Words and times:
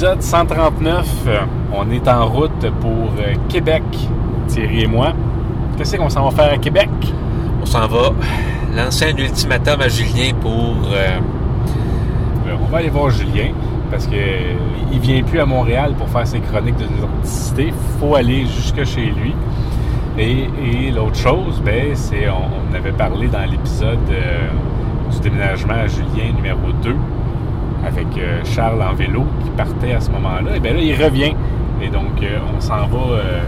épisode 0.00 0.22
139. 0.22 1.06
Euh, 1.26 1.40
on 1.74 1.90
est 1.90 2.08
en 2.08 2.26
route 2.26 2.70
pour 2.80 3.12
euh, 3.18 3.34
Québec, 3.50 3.82
Thierry 4.48 4.84
et 4.84 4.86
moi. 4.86 5.12
Qu'est-ce 5.76 5.98
qu'on 5.98 6.08
s'en 6.08 6.26
va 6.26 6.30
faire 6.30 6.54
à 6.54 6.56
Québec? 6.56 6.88
On 7.60 7.66
s'en 7.66 7.86
va 7.86 8.10
lancer 8.74 9.12
un 9.12 9.16
ultimatum 9.18 9.82
à 9.82 9.88
Julien 9.88 10.32
pour... 10.40 10.88
Euh, 10.90 11.18
on 12.62 12.64
va 12.72 12.78
aller 12.78 12.88
voir 12.88 13.10
Julien 13.10 13.50
parce 13.90 14.06
qu'il 14.06 14.16
ne 14.90 14.98
vient 14.98 15.22
plus 15.22 15.38
à 15.38 15.44
Montréal 15.44 15.92
pour 15.98 16.08
faire 16.08 16.26
ses 16.26 16.40
chroniques 16.40 16.78
de 16.78 16.86
nordicité. 16.98 17.66
Il 17.66 17.98
faut 18.00 18.14
aller 18.14 18.46
jusque 18.46 18.82
chez 18.86 19.10
lui. 19.10 19.34
Et, 20.16 20.90
l'autre 20.92 21.16
chose, 21.16 21.60
ben, 21.62 21.94
c'est 21.94 22.26
on, 22.30 22.74
avait 22.74 22.92
parlé 22.92 23.28
dans 23.28 23.44
l'épisode 23.44 23.98
du 25.12 25.20
déménagement 25.20 25.74
à 25.74 25.86
Julien 25.88 26.32
numéro 26.34 26.72
2 26.82 26.96
avec 27.86 28.06
euh, 28.18 28.42
Charles 28.44 28.82
en 28.82 28.94
vélo 28.94 29.24
qui 29.42 29.50
partait 29.50 29.92
à 29.92 30.00
ce 30.00 30.10
moment-là. 30.10 30.56
Et 30.56 30.60
bien 30.60 30.74
là, 30.74 30.80
il 30.80 31.02
revient. 31.02 31.34
Et 31.82 31.88
donc, 31.88 32.22
euh, 32.22 32.38
on 32.56 32.60
s'en 32.60 32.86
va 32.86 33.12
euh, 33.12 33.40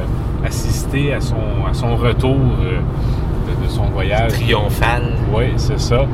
assister 0.44 1.12
à 1.12 1.20
son, 1.20 1.36
à 1.68 1.74
son 1.74 1.96
retour 1.96 2.36
de, 2.36 3.68
son 3.68 3.84
voyage. 3.84 4.32
Triomphal. 4.32 5.02
Oui, 5.34 5.44
c'est 5.56 5.80
ça. 5.80 6.06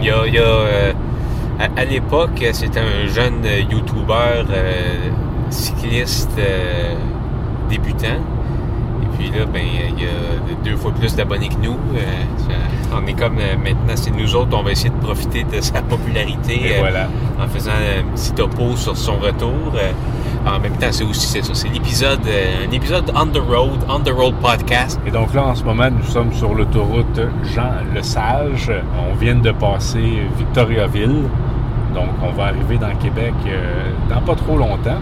il 0.00 0.06
y 0.06 0.10
a, 0.10 0.92
à, 1.76 1.84
l'époque, 1.84 2.44
c'était 2.52 2.80
un 2.80 3.06
jeune 3.06 3.42
YouTuber 3.70 4.44
cycliste 5.50 6.38
débutant. 7.68 8.20
Puis 9.18 9.30
là, 9.30 9.44
ben, 9.46 9.64
il 9.64 10.02
y 10.02 10.06
a 10.06 10.54
deux 10.64 10.76
fois 10.76 10.92
plus 10.92 11.14
d'abonnés 11.14 11.48
que 11.48 11.62
nous. 11.62 11.76
on 12.94 13.06
est 13.06 13.14
comme 13.14 13.36
maintenant, 13.36 13.94
c'est 13.94 14.10
nous 14.10 14.34
autres, 14.34 14.56
on 14.56 14.62
va 14.62 14.72
essayer 14.72 14.90
de 14.90 15.04
profiter 15.04 15.44
de 15.44 15.60
sa 15.60 15.82
popularité. 15.82 16.76
Et 16.76 16.78
voilà 16.78 17.08
en 17.38 17.48
faisant 17.48 17.72
un 17.72 18.02
petit 18.14 18.32
topo 18.32 18.76
sur 18.76 18.96
son 18.96 19.16
retour. 19.16 19.72
Euh, 19.74 19.92
en 20.46 20.60
même 20.60 20.76
temps, 20.76 20.88
c'est 20.90 21.04
aussi 21.04 21.26
c'est 21.26 21.42
ça, 21.42 21.54
c'est 21.54 21.68
l'épisode, 21.68 22.20
euh, 22.26 22.66
un 22.66 22.70
épisode 22.70 23.10
on 23.14 23.26
the 23.26 23.38
road, 23.38 23.80
on 23.88 24.00
the 24.00 24.10
road 24.10 24.34
podcast. 24.40 25.00
Et 25.06 25.10
donc 25.10 25.34
là, 25.34 25.44
en 25.44 25.54
ce 25.54 25.64
moment, 25.64 25.90
nous 25.90 26.04
sommes 26.04 26.32
sur 26.32 26.54
l'autoroute 26.54 27.20
Jean 27.54 27.72
Le 27.94 28.02
Sage. 28.02 28.70
On 29.10 29.14
vient 29.16 29.34
de 29.34 29.50
passer 29.50 30.22
Victoriaville. 30.38 31.24
Donc, 31.94 32.10
on 32.22 32.30
va 32.32 32.46
arriver 32.46 32.76
dans 32.76 32.94
Québec 32.96 33.32
euh, 33.46 33.90
dans 34.10 34.20
pas 34.20 34.34
trop 34.34 34.58
longtemps. 34.58 34.98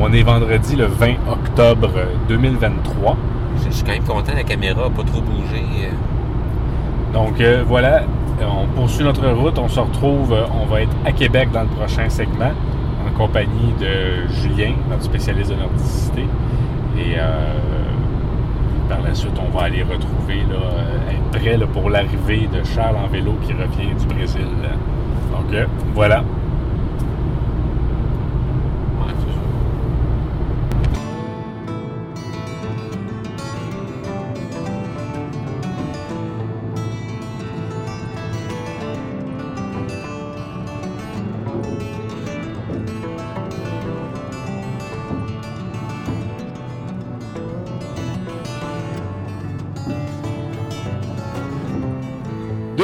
On 0.00 0.12
est 0.12 0.22
vendredi 0.22 0.76
le 0.76 0.86
20 0.86 1.14
octobre 1.30 1.90
2023. 2.28 3.16
Je 3.64 3.70
suis 3.70 3.84
quand 3.84 3.92
même 3.92 4.04
content, 4.04 4.32
la 4.34 4.44
caméra 4.44 4.82
n'a 4.82 4.90
pas 4.90 5.02
trop 5.02 5.20
bougé. 5.20 5.62
Donc 7.12 7.40
voilà, 7.66 8.02
on 8.44 8.66
poursuit 8.66 9.04
notre 9.04 9.26
route. 9.28 9.58
On 9.58 9.68
se 9.68 9.80
retrouve, 9.80 10.32
euh, 10.32 10.44
on 10.60 10.66
va 10.66 10.82
être 10.82 10.96
à 11.04 11.12
Québec 11.12 11.50
dans 11.52 11.62
le 11.62 11.68
prochain 11.68 12.08
segment 12.08 12.52
en 13.06 13.16
compagnie 13.16 13.72
de 13.80 14.28
Julien, 14.40 14.72
notre 14.90 15.04
spécialiste 15.04 15.50
de 15.50 15.56
nordicité. 15.56 16.22
Et 16.98 17.14
euh, 17.18 17.54
par 18.88 19.00
la 19.02 19.14
suite, 19.14 19.36
on 19.38 19.56
va 19.56 19.64
aller 19.64 19.82
retrouver, 19.82 20.42
là, 20.48 20.56
euh, 20.56 21.10
être 21.10 21.40
prêt 21.40 21.58
pour 21.72 21.90
l'arrivée 21.90 22.48
de 22.52 22.62
Charles 22.64 22.96
en 22.96 23.08
vélo 23.08 23.34
qui 23.42 23.52
revient 23.52 23.94
du 23.98 24.06
Brésil. 24.14 24.46
Donc 25.30 25.68
voilà. 25.94 26.22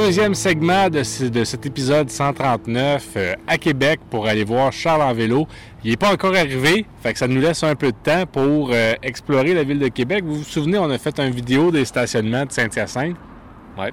Deuxième 0.07 0.35
segment 0.35 0.91
de, 0.91 1.05
cet 1.05 1.65
épisode 1.65 2.11
139 2.11 3.09
euh, 3.17 3.35
à 3.47 3.57
Québec 3.57 4.01
pour 4.11 4.27
aller 4.27 4.43
voir 4.43 4.73
Charles 4.73 5.01
en 5.01 5.13
vélo. 5.13 5.47
Il 5.85 5.91
n'est 5.91 5.97
pas 5.97 6.13
encore 6.13 6.35
arrivé, 6.35 6.87
fait 7.01 7.13
que 7.13 7.21
ça 7.21 7.29
nous 7.29 7.41
laisse 7.41 7.63
un 7.63 7.77
peu 7.77 7.93
de 7.93 7.97
temps 8.03 8.27
pour 8.27 8.71
euh, 8.73 8.95
explorer 9.05 9.55
la 9.55 9.63
ville 9.63 9.79
de 9.79 9.87
Québec. 9.87 10.25
Vous 10.27 10.39
vous 10.39 10.45
souvenez, 10.45 10.77
on 10.77 10.91
a 10.91 10.99
fait 10.99 11.21
une 11.21 11.31
vidéo 11.31 11.71
des 11.71 11.85
stationnements 11.85 12.45
de 12.45 12.51
Saint-Hyacinthe. 12.51 13.17
Ouais. 13.79 13.93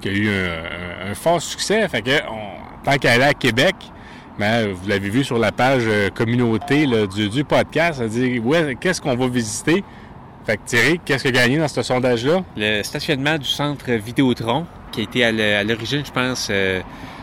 Qui 0.00 0.08
a 0.08 0.12
eu 0.12 0.30
un, 0.30 1.14
fort 1.14 1.42
succès. 1.42 1.86
Fait 1.88 2.00
que 2.00 2.18
tant 2.82 2.96
qu'elle 2.96 3.20
est 3.20 3.24
à 3.24 3.34
Québec, 3.34 3.74
ben, 4.38 4.72
vous 4.72 4.88
l'avez 4.88 5.10
vu 5.10 5.22
sur 5.22 5.38
la 5.38 5.52
page 5.52 5.82
euh, 5.86 6.08
communauté 6.08 6.86
du, 6.86 7.44
podcast, 7.44 7.98
ça 7.98 8.08
dit 8.08 8.38
ouais, 8.38 8.74
qu'est-ce 8.80 9.02
qu'on 9.02 9.14
va 9.14 9.28
visiter? 9.28 9.84
Fait 10.46 10.56
que 10.56 10.62
Thierry, 10.64 11.00
qu'est-ce 11.04 11.24
qui 11.24 11.28
a 11.28 11.32
gagné 11.32 11.58
dans 11.58 11.68
ce 11.68 11.82
sondage-là? 11.82 12.42
Le 12.56 12.82
stationnement 12.82 13.36
du 13.36 13.48
centre 13.48 13.92
Vidéotron 13.92 14.64
qui 14.92 15.00
a 15.00 15.02
été 15.04 15.24
à 15.24 15.64
l'origine, 15.64 16.04
je 16.04 16.12
pense, 16.12 16.48
euh, 16.50 16.80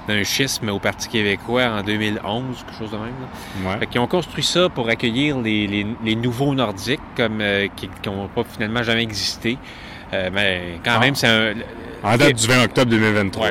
d'un 0.07 0.23
schisme 0.23 0.69
au 0.69 0.79
Parti 0.79 1.07
québécois 1.07 1.65
en 1.65 1.83
2011, 1.83 2.65
quelque 2.65 2.77
chose 2.77 2.91
de 2.91 2.97
même. 2.97 3.79
Là. 3.79 4.01
ont 4.01 4.07
construit 4.07 4.43
ça 4.43 4.69
pour 4.69 4.89
accueillir 4.89 5.37
les, 5.39 5.85
nouveaux 6.15 6.53
Nordiques, 6.53 6.99
comme 7.15 7.39
euh, 7.41 7.67
qui 7.75 7.89
n'ont 8.05 8.27
pas 8.27 8.43
finalement 8.43 8.83
jamais 8.83 9.03
existé. 9.03 9.57
Euh, 10.13 10.29
mais 10.31 10.79
quand 10.83 10.93
ah. 10.95 10.99
même, 10.99 11.15
c'est 11.15 11.27
un... 11.27 11.53
En 12.03 12.17
date 12.17 12.33
du 12.33 12.47
20 12.47 12.65
octobre 12.65 12.91
2023. 12.91 13.47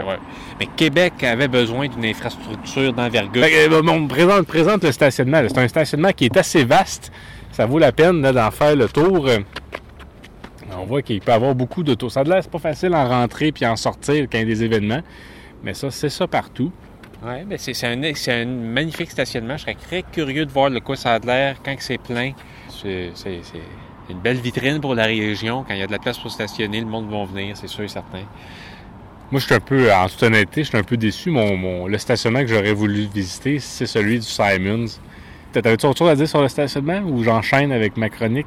Mais 0.61 0.69
Québec 0.77 1.25
avait 1.25 1.49
besoin 1.49 1.89
d'une 1.89 2.05
infrastructure 2.05 2.93
d'envergure. 2.93 3.43
on 3.89 4.07
présente, 4.07 4.47
présente 4.47 4.85
le 4.85 4.93
stationnement. 4.93 5.43
C'est 5.49 5.59
un 5.59 5.69
stationnement 5.69 6.11
qui 6.15 6.27
est 6.27 6.37
assez 6.37 6.63
vaste. 6.65 7.11
Ça 7.51 7.65
vaut 7.65 7.79
la 7.79 7.93
peine 7.93 8.21
d'en 8.21 8.51
faire 8.51 8.77
le 8.77 8.89
tour 8.89 9.27
on 10.83 10.87
voit 10.87 11.03
qu'il 11.03 11.21
peut 11.21 11.31
y 11.31 11.35
avoir 11.35 11.55
beaucoup 11.55 11.83
d'autos. 11.83 12.09
Ça 12.09 12.21
a 12.21 12.43
c'est 12.43 12.51
pas 12.51 12.59
facile 12.59 12.95
en 12.95 13.09
rentrer 13.09 13.53
puis 13.53 13.65
en 13.65 13.77
sortir 13.77 14.27
quand 14.31 14.39
il 14.39 14.41
y 14.41 14.43
a 14.43 14.47
des 14.47 14.65
événements. 14.65 15.01
Mais 15.63 15.75
ça, 15.75 15.91
c'est 15.91 16.09
ça 16.09 16.27
partout. 16.27 16.73
Oui, 17.25 17.45
mais 17.47 17.57
c'est 17.57 17.87
un, 17.87 18.47
magnifique 18.47 19.11
stationnement. 19.11 19.57
Je 19.57 19.63
serais 19.63 19.77
très 19.77 20.03
curieux 20.03 20.45
de 20.45 20.51
voir 20.51 20.71
le 20.71 20.81
quoi 20.81 20.97
ça 20.97 21.15
a 21.15 21.19
l'air 21.21 21.57
quand 21.65 21.75
c'est 21.79 21.99
plein. 21.99 22.33
C'est 22.69 23.13
une 24.11 24.19
belle 24.19 24.39
vitrine 24.39 24.81
pour 24.81 24.97
la 24.97 25.05
région. 25.05 25.65
Quand 25.67 25.75
il 25.75 25.81
y 25.81 25.83
a 25.83 25.87
de 25.87 25.93
la 25.93 26.01
place 26.01 26.19
pour 26.19 26.33
stationner, 26.33 26.81
le 26.81 26.87
monde 26.87 27.09
va 27.09 27.25
venir, 27.25 27.57
c'est 27.57 27.69
sûr 27.69 27.85
et 27.85 27.89
certain. 27.89 28.25
Moi, 29.31 29.41
je 29.41 29.47
suis 29.47 29.55
un 29.55 29.61
peu, 29.61 29.91
en 29.93 30.09
toute 30.09 30.23
honnêteté, 30.25 30.65
je 30.65 30.69
suis 30.69 30.79
un 30.79 30.83
peu 30.83 30.97
déçu. 30.97 31.31
Mon, 31.31 31.87
le 31.87 31.97
stationnement 31.97 32.41
que 32.41 32.49
j'aurais 32.49 32.75
voulu 32.75 33.07
visiter, 33.07 33.61
c'est 33.61 33.87
celui 33.87 34.19
du 34.19 34.27
Simons. 34.27 34.87
T'avais-tu 35.53 35.87
autre 35.87 35.99
chose 35.99 36.11
à 36.11 36.17
dire 36.17 36.29
sur 36.29 36.43
le 36.43 36.49
stationnement 36.49 36.99
ou 37.07 37.23
j'enchaîne 37.23 37.71
avec 37.71 37.97
ma 37.97 38.09
chronique? 38.09 38.47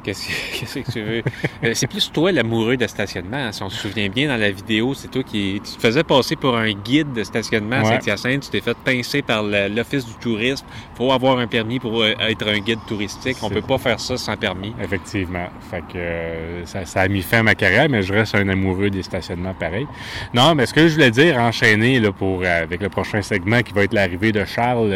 Qu'est-ce 0.04 0.78
que 0.80 0.90
tu 0.90 1.02
veux? 1.02 1.22
Euh, 1.64 1.72
c'est 1.74 1.86
plus 1.86 2.10
toi 2.12 2.32
l'amoureux 2.32 2.76
de 2.76 2.86
stationnement. 2.86 3.52
Si 3.52 3.62
on 3.62 3.70
se 3.70 3.88
souvient 3.88 4.08
bien 4.08 4.28
dans 4.28 4.36
la 4.36 4.50
vidéo, 4.50 4.94
c'est 4.94 5.08
toi 5.08 5.22
qui 5.22 5.60
tu 5.64 5.76
te 5.76 5.80
faisais 5.80 6.04
passer 6.04 6.36
pour 6.36 6.56
un 6.56 6.72
guide 6.72 7.12
de 7.12 7.22
stationnement 7.22 7.76
à 7.76 7.84
Saint-Hyacinthe. 7.84 8.42
Tu 8.44 8.50
t'es 8.50 8.60
fait 8.60 8.76
pincer 8.84 9.22
par 9.22 9.42
l'Office 9.42 10.06
du 10.06 10.14
tourisme. 10.14 10.66
faut 10.94 11.12
avoir 11.12 11.38
un 11.38 11.46
permis 11.46 11.78
pour 11.78 12.00
euh, 12.00 12.14
être 12.20 12.48
un 12.48 12.58
guide 12.58 12.78
touristique. 12.86 13.36
On 13.42 13.50
peut 13.50 13.62
pas 13.62 13.78
faire 13.78 14.00
ça 14.00 14.16
sans 14.16 14.36
permis. 14.36 14.74
Effectivement. 14.82 15.48
Fait 15.70 15.80
que 15.80 15.96
euh, 15.96 16.66
ça, 16.66 17.00
a 17.00 17.08
mis 17.08 17.22
fin 17.22 17.38
à 17.38 17.42
ma 17.42 17.54
carrière, 17.54 17.88
mais 17.88 18.02
je 18.02 18.12
reste 18.12 18.34
un 18.34 18.48
amoureux 18.48 18.90
des 18.90 19.02
stationnements 19.02 19.54
pareil. 19.54 19.86
Non, 20.34 20.54
mais 20.54 20.66
ce 20.66 20.74
que 20.74 20.88
je 20.88 20.94
voulais 20.94 21.10
dire, 21.10 21.36
enchaîner 21.36 22.00
là, 22.00 22.12
pour, 22.12 22.44
avec 22.44 22.80
le 22.80 22.88
prochain 22.88 23.22
segment 23.22 23.62
qui 23.62 23.72
va 23.72 23.84
être 23.84 23.94
l'arrivée 23.94 24.32
de 24.32 24.44
Charles 24.44 24.94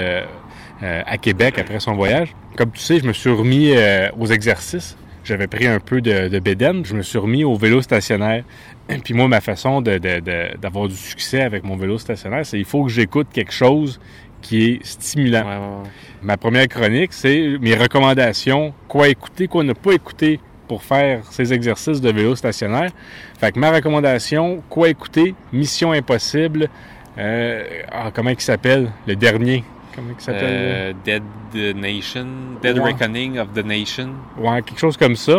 à 0.81 1.19
Québec 1.19 1.59
après 1.59 1.81
son 1.81 1.95
voyage. 1.95 2.35
Comme 2.57 2.71
tu 2.71 2.81
sais, 2.81 3.01
je 3.01 3.07
me 3.07 3.13
suis 3.13 3.31
remis 3.31 3.73
aux 4.19 4.27
exercices 4.27 4.97
j'avais 5.25 5.47
pris 5.47 5.67
un 5.67 5.81
peu 5.81 6.01
de, 6.01 6.29
de 6.29 6.85
Je 6.85 6.95
me 6.95 7.03
suis 7.03 7.19
remis 7.19 7.45
au 7.45 7.57
vélo 7.57 7.81
stationnaire. 7.81 8.45
Et 8.89 8.99
puis 9.05 9.15
moi, 9.15 9.27
ma 9.27 9.41
façon 9.41 9.81
d'avoir 9.81 10.89
du 10.89 10.97
succès 10.97 11.41
avec 11.41 11.65
mon 11.65 11.77
vélo 11.77 11.99
stationnaire, 11.99 12.45
c'est 12.45 12.59
il 12.59 12.65
faut 12.65 12.85
que 12.85 12.91
j'écoute 12.91 13.29
quelque 13.33 13.53
chose 13.53 13.99
qui 14.43 14.65
est 14.65 14.85
stimulant. 14.85 15.83
Ma 16.23 16.37
première 16.37 16.69
chronique, 16.69 17.15
c'est 17.15 17.57
mes 17.61 17.75
recommandations, 17.75 18.75
quoi 18.87 19.09
écouter, 19.09 19.49
quoi 19.49 19.65
ne 19.65 19.73
pas 19.73 19.93
écouter 19.93 20.41
pour 20.69 20.83
faire 20.83 21.25
ces 21.31 21.53
exercices 21.53 22.01
de 22.01 22.11
vélo 22.11 22.37
stationnaire. 22.37 22.91
Fait 23.39 23.53
que 23.53 23.59
ma 23.59 23.71
recommandation, 23.71 24.63
quoi 24.69 24.91
écouter, 24.91 25.35
Mission 25.53 25.93
Impossible, 25.93 26.69
euh, 27.17 27.65
ah, 27.91 28.11
comment 28.13 28.31
il 28.31 28.41
s'appelle, 28.41 28.91
le 29.07 29.17
dernier, 29.17 29.65
Comment 29.95 30.09
il 30.19 30.23
s'appelle? 30.23 30.43
Euh, 30.45 30.93
Dead 31.05 31.77
Nation. 31.77 32.27
Dead 32.63 32.79
Reckoning 32.79 33.39
of 33.39 33.53
the 33.55 33.65
Nation. 33.65 34.11
Ouais, 34.39 34.63
quelque 34.63 34.79
chose 34.81 34.97
comme 34.97 35.17
ça. 35.17 35.39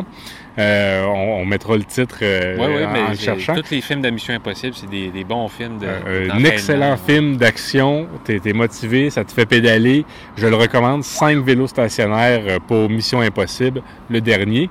Euh, 0.58 1.06
on, 1.06 1.46
mettra 1.46 1.76
le 1.76 1.84
titre 1.84 2.20
euh, 2.22 2.56
ouais, 2.56 2.76
ouais, 2.76 2.86
en 2.86 2.92
mais 2.92 3.16
cherchant. 3.16 3.56
Tous 3.56 3.72
les 3.72 3.82
films 3.82 4.02
de 4.02 4.10
Mission 4.10 4.34
Impossible, 4.34 4.74
c'est 4.74 4.90
des, 4.90 5.10
des, 5.10 5.26
bons 5.26 5.50
films. 5.50 5.80
De, 5.80 5.86
euh, 5.86 6.30
un 6.32 6.44
excellent 6.46 6.96
film 6.96 7.36
d'action. 7.36 8.08
Tu 8.24 8.40
es, 8.44 8.54
motivé, 8.54 9.10
ça 9.10 9.26
te 9.26 9.34
fait 9.34 9.46
pédaler. 9.46 10.06
Je 10.38 10.48
le 10.48 10.56
recommande. 10.56 11.04
Cinq 11.04 11.40
vélos 11.40 11.68
stationnaires 11.68 12.62
pour 12.68 12.90
Mission 12.90 13.20
Impossible, 13.20 13.82
le 14.10 14.22
dernier. 14.22 14.70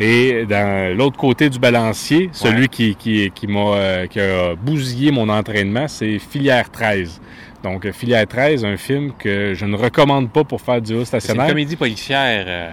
Et 0.00 0.44
dans 0.46 0.96
l'autre 0.96 1.18
côté 1.18 1.48
du 1.48 1.60
balancier, 1.60 2.30
celui 2.32 2.68
qui, 2.68 2.96
qui, 2.96 3.30
qui 3.30 3.46
a 3.46 4.54
bousillé 4.56 5.12
mon 5.12 5.28
entraînement, 5.28 5.86
c'est 5.86 6.18
Filière 6.18 6.68
13. 6.70 7.20
Donc, 7.62 7.90
Filière 7.92 8.26
13, 8.26 8.64
un 8.64 8.76
film 8.76 9.12
que 9.18 9.54
je 9.54 9.64
ne 9.66 9.76
recommande 9.76 10.30
pas 10.32 10.42
pour 10.44 10.60
faire 10.60 10.80
du 10.82 10.94
haut 10.94 11.04
C'est 11.04 11.16
une 11.16 11.20
stationnaire. 11.20 11.46
comédie 11.48 11.76
policière. 11.76 12.44
euh, 12.48 12.70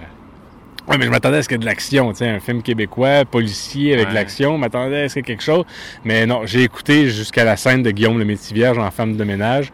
Oui, 0.88 0.96
mais 0.98 1.04
je 1.04 1.10
m'attendais 1.10 1.36
à 1.36 1.42
ce 1.42 1.48
qu'il 1.48 1.56
y 1.56 1.60
ait 1.60 1.60
de 1.60 1.66
l'action, 1.66 2.10
tu 2.10 2.18
sais, 2.18 2.28
un 2.28 2.40
film 2.40 2.62
québécois, 2.62 3.24
policier 3.24 3.92
avec 3.94 4.06
de 4.06 4.10
Ouais. 4.10 4.14
l'action, 4.14 4.54
je 4.56 4.60
m'attendais 4.60 5.02
à 5.02 5.08
ce 5.08 5.14
qu'il 5.14 5.20
y 5.20 5.24
ait 5.24 5.36
quelque 5.36 5.44
chose. 5.44 5.64
Mais 6.04 6.26
non, 6.26 6.42
j'ai 6.46 6.62
écouté 6.64 7.08
jusqu'à 7.08 7.44
la 7.44 7.56
scène 7.56 7.82
de 7.84 7.90
Guillaume 7.92 8.18
le 8.18 8.24
Métivierge 8.24 8.78
en 8.78 8.90
femme 8.90 9.16
de 9.16 9.22
ménage. 9.22 9.70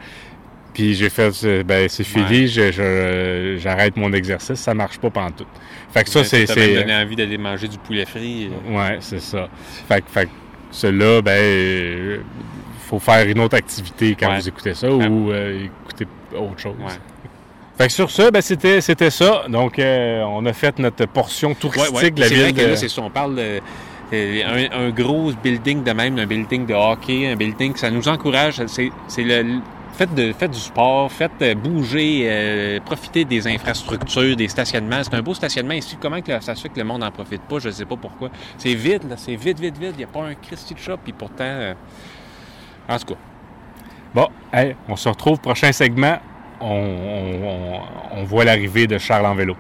Puis 0.75 0.95
j'ai 0.95 1.09
fait, 1.09 1.33
euh, 1.45 1.63
ben 1.63 1.89
c'est 1.89 2.05
fini, 2.05 2.41
Ouais. 2.41 2.47
je- 2.49 2.71
je- 2.73 3.57
j'arrête 3.59 3.97
mon 3.97 4.13
exercice, 4.13 4.61
ça 4.61 4.75
marche 4.75 4.99
pas 4.99 5.09
pantoute. 5.09 5.47
Fait 5.95 6.05
que 6.05 6.11
ça, 6.11 6.23
c'est... 6.23 6.45
Ça 6.45 6.53
c'est- 6.53 6.75
donné 6.75 6.95
envie 6.95 7.17
d'aller 7.17 7.39
manger 7.39 7.69
du 7.69 7.79
poulet 7.79 8.05
frit. 8.05 8.51
euh. 8.69 8.77
Ouais, 8.77 8.99
c'est 9.01 9.21
ça. 9.21 9.49
Fait, 9.89 10.03
que- 10.05 10.11
fait 10.11 10.27
que 10.27 10.31
celui-là, 10.73 11.23
ben, 11.23 12.21
faut 12.87 12.99
faire 12.99 13.27
une 13.29 13.41
autre 13.41 13.57
activité 13.57 14.17
quand 14.19 14.29
Ouais. 14.31 14.41
vous 14.41 14.49
écoutez 14.49 14.75
ça 14.75 14.89
Ouais. 14.91 15.07
ou 15.07 15.31
euh, 15.33 15.65
écouter 15.85 16.07
autre 16.35 16.59
chose. 16.59 16.75
Ouais. 16.79 16.93
Fait 17.79 17.89
que 17.89 17.93
sur 17.93 18.11
ça, 18.11 18.31
ben, 18.31 18.41
c'était, 18.41 18.81
c'était 18.81 19.11
ça. 19.11 19.45
Donc, 19.49 19.79
euh, 19.79 20.23
on 20.23 20.47
a 20.47 20.53
fait 20.53 20.79
notre 20.79 21.07
portion 21.07 21.55
touristique 21.55 22.15
de 22.15 22.21
la 22.21 22.29
C'est 22.29 22.35
ville. 22.35 22.43
vrai 22.45 22.53
que 22.55 22.61
là, 22.71 22.77
c'est 22.77 22.89
ça. 22.89 23.03
On 23.03 23.11
parle 23.11 23.37
de. 23.37 23.61
euh, 24.13 24.69
Un, 24.73 24.87
un 24.87 24.91
gros 24.91 25.33
building 25.43 25.83
de 25.83 25.93
même, 25.93 26.19
un 26.19 26.27
building 26.27 26.65
de 26.65 26.73
hockey, 26.75 27.27
un 27.27 27.37
building, 27.37 27.75
ça 27.77 27.91
nous 27.91 28.07
encourage. 28.09 28.65
C'est 28.67 28.91
c'est 29.09 29.25
le. 29.25 29.59
Faites, 29.93 30.15
de, 30.15 30.31
faites 30.35 30.51
du 30.51 30.59
sport, 30.61 31.11
faites 31.11 31.57
bouger, 31.57 32.27
euh, 32.27 32.81
profitez 32.85 33.25
des 33.25 33.47
infrastructures, 33.49 34.37
des 34.37 34.47
stationnements. 34.49 35.03
C'est 35.03 35.15
un 35.15 35.23
beau 35.23 35.33
stationnement 35.33 35.73
ici. 35.73 35.97
Comment 35.99 36.21
que 36.21 36.39
ça 36.43 36.55
se 36.55 36.61
fait 36.61 36.69
que 36.69 36.79
le 36.79 36.85
monde 36.85 37.01
n'en 37.01 37.11
profite 37.11 37.41
pas? 37.43 37.59
Je 37.61 37.69
ne 37.69 37.73
sais 37.73 37.87
pas 37.87 37.97
pourquoi. 37.97 38.29
C'est 38.59 38.75
vide, 38.75 39.09
là. 39.09 39.17
C'est 39.17 39.37
vide, 39.37 39.59
vide, 39.59 39.79
vide. 39.79 39.93
Il 39.95 39.99
n'y 39.99 40.05
a 40.05 40.07
pas 40.09 40.21
un 40.23 40.35
Christy 40.35 40.75
de 40.75 40.79
shop. 40.79 40.99
Puis 41.03 41.15
pourtant, 41.15 41.45
euh, 41.45 41.73
en 42.89 42.99
tout 42.99 43.15
cas, 43.15 43.21
Bon, 44.17 44.29
on 44.89 44.97
se 44.97 45.11
retrouve 45.11 45.39
prochain 45.41 45.73
segment. 45.73 46.19
On, 46.61 48.25
voit 48.25 48.45
l'arrivée 48.45 48.87
de 48.87 48.97
Charles 48.97 49.27
en 49.27 49.35
vélo. 49.35 49.55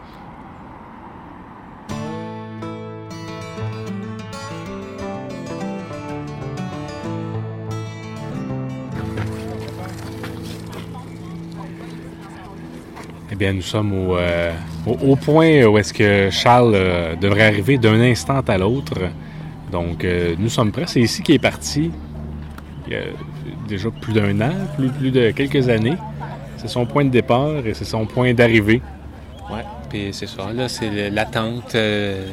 Eh 13.31 13.35
bien, 13.35 13.53
nous 13.53 13.61
sommes 13.61 13.93
au, 13.93 14.17
euh, 14.17 14.53
au 14.87 15.17
point 15.17 15.65
où 15.65 15.77
est-ce 15.77 15.93
que 15.93 16.31
Charles 16.31 16.73
euh, 16.75 17.15
devrait 17.17 17.47
arriver 17.47 17.77
d'un 17.77 18.01
instant 18.01 18.41
à 18.41 18.57
l'autre. 18.57 18.95
Donc, 19.71 20.03
euh, 20.03 20.35
nous 20.39 20.49
sommes 20.49 20.73
prêts. 20.73 20.85
C'est 20.87 21.03
ici 21.03 21.23
qu'il 21.23 21.35
est 21.35 21.39
parti 21.39 21.91
il 22.87 22.93
y 22.93 22.97
a 22.97 23.01
déjà 23.69 23.91
plus 23.91 24.13
d'un 24.13 24.41
an, 24.41 24.53
plus, 24.77 24.89
plus 24.91 25.11
de 25.11 25.31
quelques 25.31 25.69
années. 25.69 25.97
C'est 26.57 26.69
son 26.69 26.87
point 26.87 27.05
de 27.05 27.11
départ 27.11 27.67
et 27.67 27.75
c'est 27.75 27.85
son 27.85 28.07
point 28.07 28.33
d'arrivée. 28.35 28.81
ouais. 29.51 29.65
Puis 29.91 30.09
c'est 30.13 30.27
ça. 30.27 30.53
Là, 30.53 30.69
c'est 30.69 31.11
l'attente. 31.11 31.75
euh, 31.75 32.27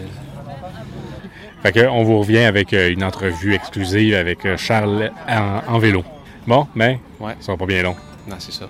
Fait 1.61 1.71
que 1.71 1.87
on 1.87 2.03
vous 2.03 2.19
revient 2.19 2.39
avec 2.39 2.73
euh, 2.73 2.91
une 2.91 3.03
entrevue 3.03 3.53
exclusive 3.53 4.15
avec 4.15 4.45
euh, 4.45 4.57
Charles 4.57 5.11
en, 5.29 5.61
en 5.67 5.77
vélo. 5.79 6.03
Bon, 6.47 6.67
mais 6.75 6.99
Ouais. 7.19 7.35
ça 7.39 7.47
sera 7.47 7.57
pas 7.57 7.65
bien 7.65 7.83
long. 7.83 7.95
Non, 8.27 8.35
c'est 8.39 8.51
ça. 8.53 8.65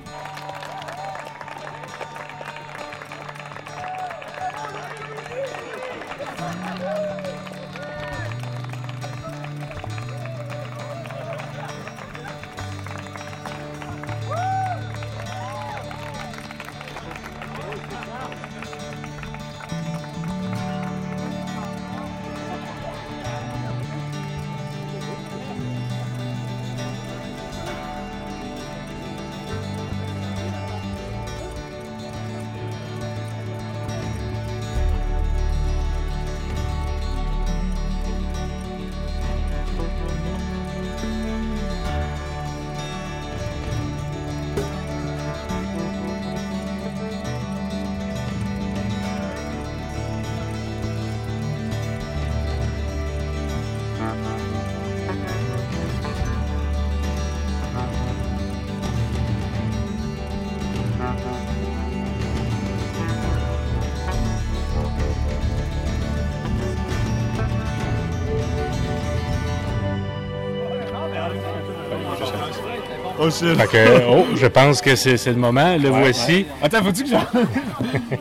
Oh 73.20 73.30
shit. 73.30 73.56
Fait 73.60 73.68
que, 73.68 74.02
oh, 74.10 74.26
je 74.36 74.48
pense 74.48 74.82
que 74.82 74.96
c'est 74.96 75.26
le 75.28 75.34
moment. 75.36 75.76
Le 75.78 75.90
voici. 75.90 76.46
Attends, 76.62 76.84
faut-tu 76.84 77.04
que 77.04 77.10
j'en. 77.10 77.26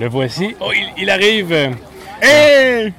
Le 0.00 0.08
voici. 0.08 0.54
Oh, 0.60 0.70
il, 0.74 1.02
il 1.02 1.10
arrive. 1.10 1.52
Euh, 1.52 1.70
Hey! 2.20 2.92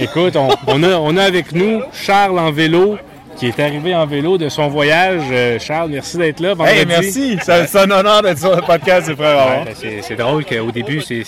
Écoute, 0.00 0.34
on, 0.36 0.48
on 0.66 0.82
a, 0.82 0.96
on 0.96 1.16
a 1.16 1.22
avec 1.24 1.52
nous 1.52 1.82
Charles 1.92 2.38
en 2.38 2.50
vélo 2.52 2.98
qui 3.36 3.46
est 3.48 3.58
arrivé 3.60 3.94
en 3.94 4.06
vélo 4.06 4.38
de 4.38 4.48
son 4.48 4.68
voyage. 4.68 5.22
Euh, 5.30 5.58
Charles, 5.60 5.90
merci 5.90 6.16
d'être 6.16 6.38
là. 6.40 6.54
vendredi. 6.54 6.78
Hey, 6.80 6.86
merci! 6.86 7.38
Ça- 7.42 7.66
C'est 7.66 7.78
un 7.78 7.90
honneur 7.90 8.22
d'être 8.22 8.38
sur 8.38 8.54
le 8.54 8.62
podcast, 8.62 9.06
c'est 9.06 9.16
frère 9.16 9.64
Ouais, 9.64 9.64
ben, 9.82 10.02
c'est, 10.02 10.14
drôle 10.16 10.44
qu'au 10.44 10.70
début, 10.72 11.00
c'est, 11.00 11.22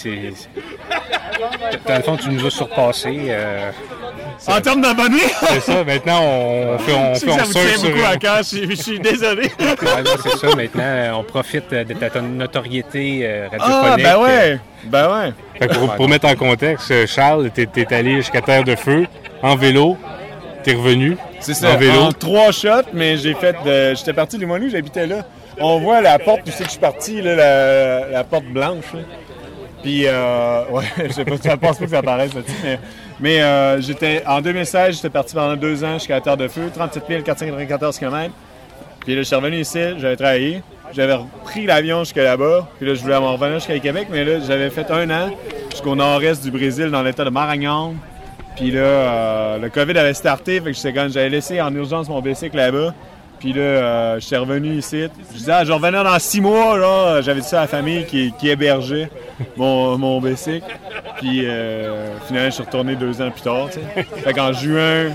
Dans 1.87 1.97
le 1.97 2.03
fond, 2.03 2.17
tu 2.17 2.29
nous 2.31 2.47
as 2.47 2.51
surpassés. 2.51 3.27
euh, 3.29 3.71
En 4.49 4.61
termes 4.61 4.81
d'abonnés, 4.81 5.19
C'est 5.49 5.61
ça. 5.61 5.83
Maintenant, 5.85 6.21
on 6.23 6.79
fait, 6.79 6.93
on 6.93 7.15
fait 7.15 7.27
que 7.27 7.33
ça 7.33 7.39
on 7.43 7.45
vous 7.47 7.53
tient 7.53 7.91
beaucoup 7.91 8.07
à 8.07 8.17
cœur, 8.17 8.39
je 8.39 8.75
suis- 8.77 8.99
désolé. 9.01 9.51
c'est 9.59 10.37
ça. 10.39 10.55
Maintenant, 10.57 10.83
euh, 10.85 11.13
on 11.13 11.25
profite 11.25 11.71
de 11.71 11.95
ta 11.95 12.21
notoriété 12.21 13.21
euh, 13.23 13.49
Ah, 13.59 13.59
radiophonique. 13.59 14.05
ben 14.05 14.19
ouais! 14.23 14.59
Ben 14.85 15.09
ouais! 15.11 15.33
Fait 15.59 15.69
pour, 15.79 15.95
pour 15.95 16.09
mettre 16.09 16.27
en 16.29 16.35
contexte, 16.37 17.07
Charles, 17.07 17.51
t'es 17.51 17.69
es 17.77 17.95
allé 17.95 18.17
jusqu'à 18.17 18.41
Terre 18.41 18.63
de 18.65 18.77
Feu 18.77 19.07
en 19.43 19.57
vélo. 19.57 19.97
T'es 20.63 20.75
revenu. 20.75 21.17
C'est 21.41 21.55
ça, 21.55 21.73
En 21.75 21.77
vélo. 21.77 22.01
en 22.01 22.13
trois 22.13 22.51
shots, 22.53 22.89
mais 22.93 23.17
j'ai 23.17 23.35
fait 23.35 23.57
de... 23.65 23.95
J'étais 23.95 24.13
parti 24.13 24.37
de 24.37 24.41
Limoilou, 24.43 24.69
j'habitais 24.69 25.07
là. 25.07 25.25
On 25.59 25.79
voit 25.79 26.01
la 26.01 26.19
porte 26.19 26.41
où 26.47 26.51
c'est 26.51 26.59
que 26.65 26.65
je 26.65 26.71
suis 26.73 26.81
parti, 26.81 27.23
là, 27.23 27.35
la, 27.37 28.09
la 28.11 28.25
porte 28.25 28.45
blanche. 28.47 28.93
là. 28.93 29.01
Puis, 29.83 30.03
euh, 30.07 30.65
ouais, 30.71 30.85
je 31.07 31.13
sais 31.13 31.25
pas, 31.25 31.37
je 31.43 31.55
pense 31.57 31.79
pas 31.79 31.85
que 31.85 31.91
ça 31.91 31.99
apparaisse 31.99 32.35
là-dessus, 32.35 32.57
mais, 32.65 32.79
mais 33.21 33.41
euh, 33.41 33.81
j'étais, 33.81 34.23
en 34.27 34.41
2016, 34.41 34.97
j'étais 34.97 35.11
parti 35.11 35.35
pendant 35.35 35.57
deux 35.57 35.83
ans 35.85 35.95
jusqu'à 35.95 36.15
la 36.15 36.21
Terre 36.21 36.37
de 36.37 36.49
Feu, 36.49 36.71
37 36.75 37.25
494 37.25 37.99
km. 37.99 38.33
Puis 39.01 39.15
là, 39.15 39.23
je 39.23 39.27
suis 39.27 39.37
revenu 39.37 39.61
ici, 39.61 39.79
j'avais 39.99 40.17
travaillé, 40.17 40.63
j'avais 40.93 41.15
repris 41.15 41.65
l'avion 41.65 42.01
jusqu'à 42.01 42.25
là-bas, 42.25 42.69
puis 42.79 42.87
là, 42.87 42.95
je 42.95 43.03
voulais 43.03 43.19
m'en 43.21 43.35
revenir 43.35 43.55
jusqu'à 43.55 43.79
Québec, 43.79 44.09
mais 44.11 44.25
là, 44.25 44.41
j'avais 44.47 44.69
fait 44.71 44.91
un 44.91 45.09
an 45.11 45.31
jusqu'au 45.71 45.95
nord-est 45.95 46.43
du 46.43 46.51
Brésil, 46.51 46.91
dans 46.91 47.03
l'état 47.03 47.25
de 47.25 47.31
Maranhão. 47.31 47.95
Puis 48.57 48.71
là, 48.71 48.81
euh, 48.81 49.59
le 49.59 49.69
COVID 49.69 49.97
avait 49.99 50.15
starté, 50.15 50.61
fait 50.61 50.73
que 50.73 51.09
j'avais 51.09 51.29
laissé 51.29 51.61
en 51.61 51.75
urgence 51.75 52.09
mon 52.09 52.21
bicycle 52.21 52.57
là-bas. 52.57 52.95
Puis 53.47 53.53
là, 53.53 53.61
euh, 53.63 54.19
j'étais 54.19 54.39
revenu 54.39 54.75
ici. 54.79 55.05
Je 55.33 55.39
disais, 55.39 55.53
ah, 55.53 55.65
je 55.65 55.71
revenir 55.71 56.03
dans 56.03 56.19
six 56.19 56.41
mois, 56.41 56.77
là. 56.77 57.21
J'avais 57.23 57.41
dit 57.43 57.47
ça 57.47 57.59
à 57.59 57.61
la 57.63 57.67
famille 57.69 58.05
qui, 58.05 58.33
qui 58.41 58.49
hébergeait 58.49 59.09
mon, 59.57 59.97
mon 59.97 60.21
bicycle. 60.21 60.67
Puis 61.19 61.43
euh, 61.45 62.17
finalement, 62.27 62.51
je 62.51 62.55
suis 62.57 62.65
retourné 62.65 62.97
deux 62.97 63.23
ans 63.23 63.31
plus 63.31 63.43
tard, 63.43 63.69
tu 63.71 63.79
sais. 63.79 64.03
Fait 64.25 64.33
qu'en 64.33 64.53
juin 64.53 65.11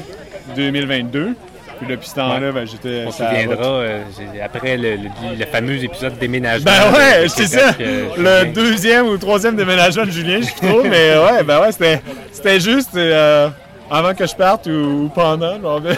2022, 0.55 1.35
puis 1.79 1.87
depuis 1.89 2.07
ce 2.07 2.15
temps-là, 2.15 2.53
ben, 2.53 2.65
j'étais... 2.65 3.03
On 3.05 3.11
se 3.11 3.17
souviendra 3.21 3.65
euh, 3.67 4.01
après 4.41 4.77
le, 4.77 4.91
le- 4.95 5.37
le 5.37 5.45
fameux 5.47 5.83
épisode 5.83 6.17
déménagement. 6.17 6.71
Ben 6.71 6.93
ouais, 6.97 7.27
c'est 7.27 7.47
ça. 7.47 7.75
euh, 7.81 8.05
Le 8.17 8.23
Julien. 8.39 8.45
deuxième 8.53 9.07
ou 9.07 9.17
troisième 9.17 9.57
déménagement 9.57 10.05
de 10.05 10.11
Julien, 10.11 10.39
je 10.41 10.55
trop, 10.67 10.83
mais 10.83 11.17
ouais, 11.17 11.43
ben 11.43 11.59
ouais, 11.59 11.71
c'était, 11.73 12.01
c'était 12.31 12.59
juste 12.61 12.95
euh, 12.95 13.49
avant 13.91 14.13
que 14.15 14.25
je 14.25 14.35
parte 14.35 14.65
ou, 14.67 15.03
ou 15.05 15.11
pendant. 15.13 15.59
rappelle. 15.73 15.97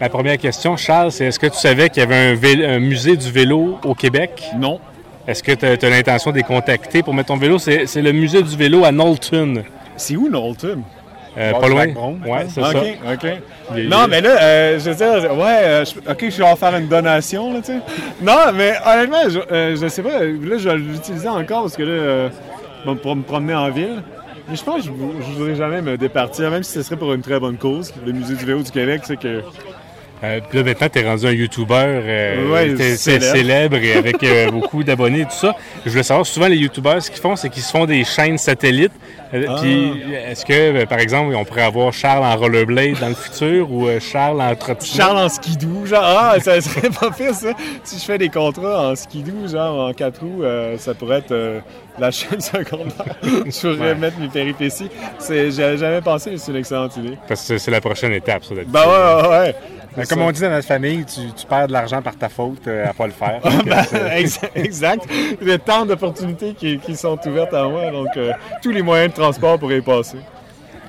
Ma 0.00 0.08
première 0.10 0.38
question, 0.38 0.76
Charles, 0.76 1.10
c'est 1.12 1.24
est-ce 1.26 1.38
que 1.38 1.46
tu 1.46 1.56
savais 1.56 1.88
qu'il 1.88 2.02
y 2.02 2.06
avait 2.06 2.14
un, 2.32 2.34
vélo- 2.34 2.64
un 2.66 2.78
musée 2.78 3.16
du 3.16 3.30
vélo 3.30 3.78
au 3.84 3.94
Québec? 3.94 4.44
Non. 4.58 4.78
Est-ce 5.26 5.42
que 5.42 5.52
tu 5.52 5.66
as, 5.66 5.90
l'intention 5.90 6.30
de 6.30 6.36
les 6.36 6.42
contacter 6.44 7.02
pour 7.02 7.14
mettre 7.14 7.28
ton 7.28 7.36
vélo? 7.36 7.58
C'est 7.58 7.86
le 8.02 8.12
musée 8.12 8.42
du 8.42 8.56
vélo 8.56 8.84
à 8.84 8.92
Knowlton. 8.92 9.62
C'est 9.96 10.14
où 10.16 10.28
Knowlton? 10.28 10.82
Euh, 11.38 11.52
pas 11.52 11.68
loin. 11.68 11.86
Ouais, 12.26 12.46
c'est 12.48 12.62
ça. 12.62 12.70
OK, 12.70 12.98
OK. 13.12 13.78
Non, 13.90 14.06
mais 14.08 14.22
là, 14.22 14.40
euh, 14.40 14.78
je 14.78 14.88
veux 14.90 14.94
dire, 14.96 15.34
ouais, 15.36 15.58
euh, 15.64 15.84
je- 15.84 16.10
OK, 16.10 16.30
je 16.30 16.36
vais 16.38 16.48
en 16.48 16.56
faire 16.56 16.74
une 16.76 16.86
donation, 16.88 17.52
là, 17.52 17.58
tu 17.60 17.72
sais. 17.72 17.78
Non, 18.22 18.52
mais 18.54 18.72
honnêtement, 18.86 19.28
je, 19.28 19.40
euh, 19.52 19.76
je 19.76 19.86
sais 19.88 20.02
pas, 20.02 20.20
là, 20.20 20.56
je 20.58 20.68
vais 20.68 20.76
l'utiliser 20.76 21.28
encore 21.28 21.62
parce 21.62 21.76
que 21.76 21.82
là, 21.82 21.90
euh, 21.90 22.28
pour 23.02 23.16
me 23.16 23.22
promener 23.22 23.54
en 23.54 23.70
ville. 23.70 24.02
Mais 24.48 24.56
je 24.56 24.62
pense 24.64 24.76
que 24.76 24.82
je, 24.82 24.88
je 24.92 25.32
voudrais 25.32 25.56
jamais 25.56 25.82
me 25.82 25.96
départir, 25.96 26.50
même 26.50 26.62
si 26.62 26.72
ce 26.72 26.82
serait 26.82 26.96
pour 26.96 27.12
une 27.12 27.22
très 27.22 27.40
bonne 27.40 27.56
cause. 27.56 27.92
Le 28.04 28.12
Musée 28.12 28.36
du 28.36 28.44
vélo 28.44 28.62
du 28.62 28.70
Québec, 28.70 29.02
c'est 29.04 29.16
que... 29.16 29.42
Euh, 30.24 30.40
puis 30.48 30.58
là, 30.58 30.64
maintenant, 30.64 30.88
t'es 30.88 31.04
rendu 31.06 31.26
un 31.26 31.32
YouTuber 31.32 31.74
euh, 31.76 32.50
Ouais, 32.50 32.96
célèbre. 32.96 33.24
célèbre 33.24 33.76
et 33.76 33.92
avec 33.94 34.22
euh, 34.24 34.50
beaucoup 34.50 34.82
d'abonnés 34.82 35.20
et 35.20 35.24
tout 35.24 35.30
ça. 35.32 35.54
Je 35.84 35.90
voulais 35.90 36.02
savoir, 36.02 36.24
souvent, 36.24 36.46
les 36.48 36.56
YouTubers, 36.56 37.02
ce 37.02 37.10
qu'ils 37.10 37.20
font, 37.20 37.36
c'est 37.36 37.50
qu'ils 37.50 37.62
se 37.62 37.70
font 37.70 37.84
des 37.84 38.02
chaînes 38.04 38.38
satellites. 38.38 38.92
Euh, 39.34 39.44
Ah. 39.48 39.56
Puis, 39.60 39.92
est-ce 40.30 40.46
que, 40.46 40.84
par 40.86 40.98
exemple, 41.00 41.34
on 41.34 41.44
pourrait 41.44 41.64
avoir 41.64 41.92
Charles 41.92 42.24
en 42.24 42.34
rollerblade 42.36 42.98
dans 43.00 43.08
le 43.08 43.14
futur 43.14 43.70
ou 43.70 43.88
Charles 44.00 44.40
en 44.40 44.54
trottinette? 44.54 44.96
Charles 44.96 45.18
en 45.18 45.28
skidoo, 45.28 45.84
genre, 45.84 46.02
ah, 46.04 46.36
ça 46.40 46.60
serait 46.62 46.88
pas 47.00 47.10
pire, 47.10 47.34
ça. 47.34 47.52
Si 47.84 47.98
je 47.98 48.04
fais 48.04 48.16
des 48.18 48.28
contrats 48.30 48.88
en 48.90 48.96
skidoo, 48.96 49.48
genre, 49.48 49.88
en 49.88 49.92
quatre 49.92 50.20
roues, 50.20 50.42
ça 50.78 50.94
pourrait 50.94 51.18
être 51.18 51.60
la 51.98 52.10
chaîne 52.10 52.40
secondaire. 52.40 53.16
je 53.22 53.60
pourrais 53.60 53.88
Ouais. 53.90 53.94
mettre 53.96 54.18
mes 54.18 54.28
péripéties. 54.28 54.88
C'est- 55.18 55.50
J'avais 55.50 55.76
jamais 55.76 56.00
pensé, 56.00 56.30
mais 56.30 56.38
c'est 56.38 56.52
une 56.52 56.58
excellente 56.58 56.96
idée. 56.96 57.18
Parce 57.28 57.46
que 57.48 57.58
c'est 57.58 57.70
la 57.70 57.80
prochaine 57.80 58.12
étape, 58.12 58.44
ça, 58.44 58.54
d'habitude. 58.54 58.72
Ben 58.72 58.80
ouais, 58.86 59.22
ouais, 59.22 59.38
ouais. 59.38 59.54
Ben, 59.96 60.06
comme 60.06 60.22
on 60.22 60.30
dit 60.30 60.40
dans 60.40 60.50
notre 60.50 60.66
famille, 60.66 61.04
tu, 61.04 61.20
tu 61.34 61.46
perds 61.46 61.68
de 61.68 61.72
l'argent 61.72 62.02
par 62.02 62.16
ta 62.16 62.28
faute 62.28 62.66
euh, 62.68 62.86
à 62.88 62.92
pas 62.92 63.06
le 63.06 63.12
faire. 63.12 63.40
Ah, 63.44 63.50
ben, 63.64 63.84
euh, 63.94 64.08
exact. 64.54 65.04
Il 65.40 65.48
y 65.48 65.52
a 65.52 65.58
tant 65.58 65.86
d'opportunités 65.86 66.54
qui, 66.54 66.78
qui 66.78 66.94
sont 66.96 67.18
ouvertes 67.26 67.54
à 67.54 67.64
moi, 67.68 67.90
donc 67.90 68.08
euh, 68.16 68.32
tous 68.62 68.70
les 68.70 68.82
moyens 68.82 69.12
de 69.14 69.16
transport 69.20 69.58
pourraient 69.58 69.78
y 69.78 69.82
passer. 69.82 70.18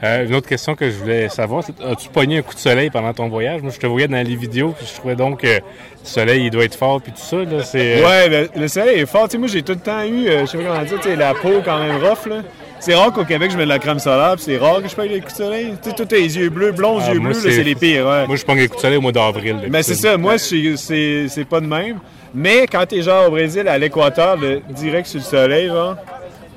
Euh, 0.03 0.27
une 0.27 0.35
autre 0.35 0.47
question 0.47 0.75
que 0.75 0.91
je 0.91 0.95
voulais 0.95 1.27
savoir, 1.29 1.63
c'est 1.63 1.73
as-tu 1.83 2.09
pogné 2.09 2.37
un 2.37 2.41
coup 2.43 2.53
de 2.53 2.59
soleil 2.59 2.91
pendant 2.91 3.13
ton 3.13 3.29
voyage? 3.29 3.63
Moi, 3.63 3.71
je 3.73 3.79
te 3.79 3.87
voyais 3.87 4.07
dans 4.07 4.23
les 4.23 4.35
vidéos, 4.35 4.75
puis 4.77 4.85
je 4.87 4.93
trouvais 4.93 5.15
donc 5.15 5.41
que 5.41 5.47
le 5.47 5.61
soleil, 6.03 6.45
il 6.45 6.51
doit 6.51 6.65
être 6.65 6.75
fort, 6.75 7.01
puis 7.01 7.11
tout 7.13 7.17
ça, 7.21 7.37
là, 7.37 7.63
c'est... 7.63 8.03
euh, 8.03 8.05
Ouais, 8.05 8.29
le, 8.29 8.61
le 8.61 8.67
soleil 8.67 8.99
est 8.99 9.05
fort. 9.07 9.23
Tu 9.27 9.31
sais, 9.31 9.37
moi, 9.39 9.47
j'ai 9.47 9.63
tout 9.63 9.71
le 9.73 9.79
temps 9.79 10.03
eu, 10.03 10.27
euh, 10.27 10.41
je 10.41 10.45
sais 10.51 10.57
pas 10.59 10.63
comment 10.65 10.83
dire, 10.83 10.99
tu 10.99 11.09
sais, 11.09 11.15
la 11.15 11.33
peau 11.33 11.61
quand 11.65 11.79
même 11.79 11.95
rough, 12.03 12.27
là. 12.27 12.41
C'est 12.79 12.95
rare 12.95 13.11
qu'au 13.11 13.25
Québec, 13.25 13.51
je 13.51 13.57
mets 13.57 13.63
de 13.63 13.69
la 13.69 13.79
crème 13.79 13.99
solaire, 13.99 14.35
puis 14.35 14.43
c'est 14.45 14.57
rare 14.57 14.81
que 14.81 14.87
je 14.87 14.95
paye 14.95 15.09
les 15.09 15.19
coups 15.19 15.33
de 15.33 15.37
soleil. 15.43 15.73
Tu 15.81 15.89
sais, 15.89 15.95
tous 15.95 16.05
tes 16.05 16.21
yeux 16.21 16.49
bleus, 16.49 16.71
blonds, 16.71 16.99
Ah, 17.01 17.11
yeux 17.13 17.19
bleus, 17.19 17.33
c'est- 17.33 17.63
les 17.63 17.75
pires, 17.75 18.05
ouais. 18.07 18.27
Moi, 18.27 18.35
je 18.35 18.45
pogne 18.45 18.59
les 18.59 18.67
coups 18.67 18.77
de 18.77 18.81
soleil 18.81 18.97
au 18.97 19.01
mois 19.01 19.11
d'avril. 19.11 19.57
Mais 19.69 19.83
c'est 19.83 19.95
ça, 19.95 20.15
moi, 20.17 20.37
c'est- 20.37 21.45
pas 21.49 21.59
de 21.59 21.65
même. 21.67 21.97
Mais 22.33 22.67
quand 22.67 22.85
t'es 22.85 23.01
genre 23.01 23.27
au 23.27 23.31
Brésil, 23.31 23.67
à 23.67 23.77
l'équateur, 23.77 24.37
direct 24.69 25.07
sur 25.07 25.19
le 25.19 25.25
soleil, 25.25 25.67
genre, 25.67 25.95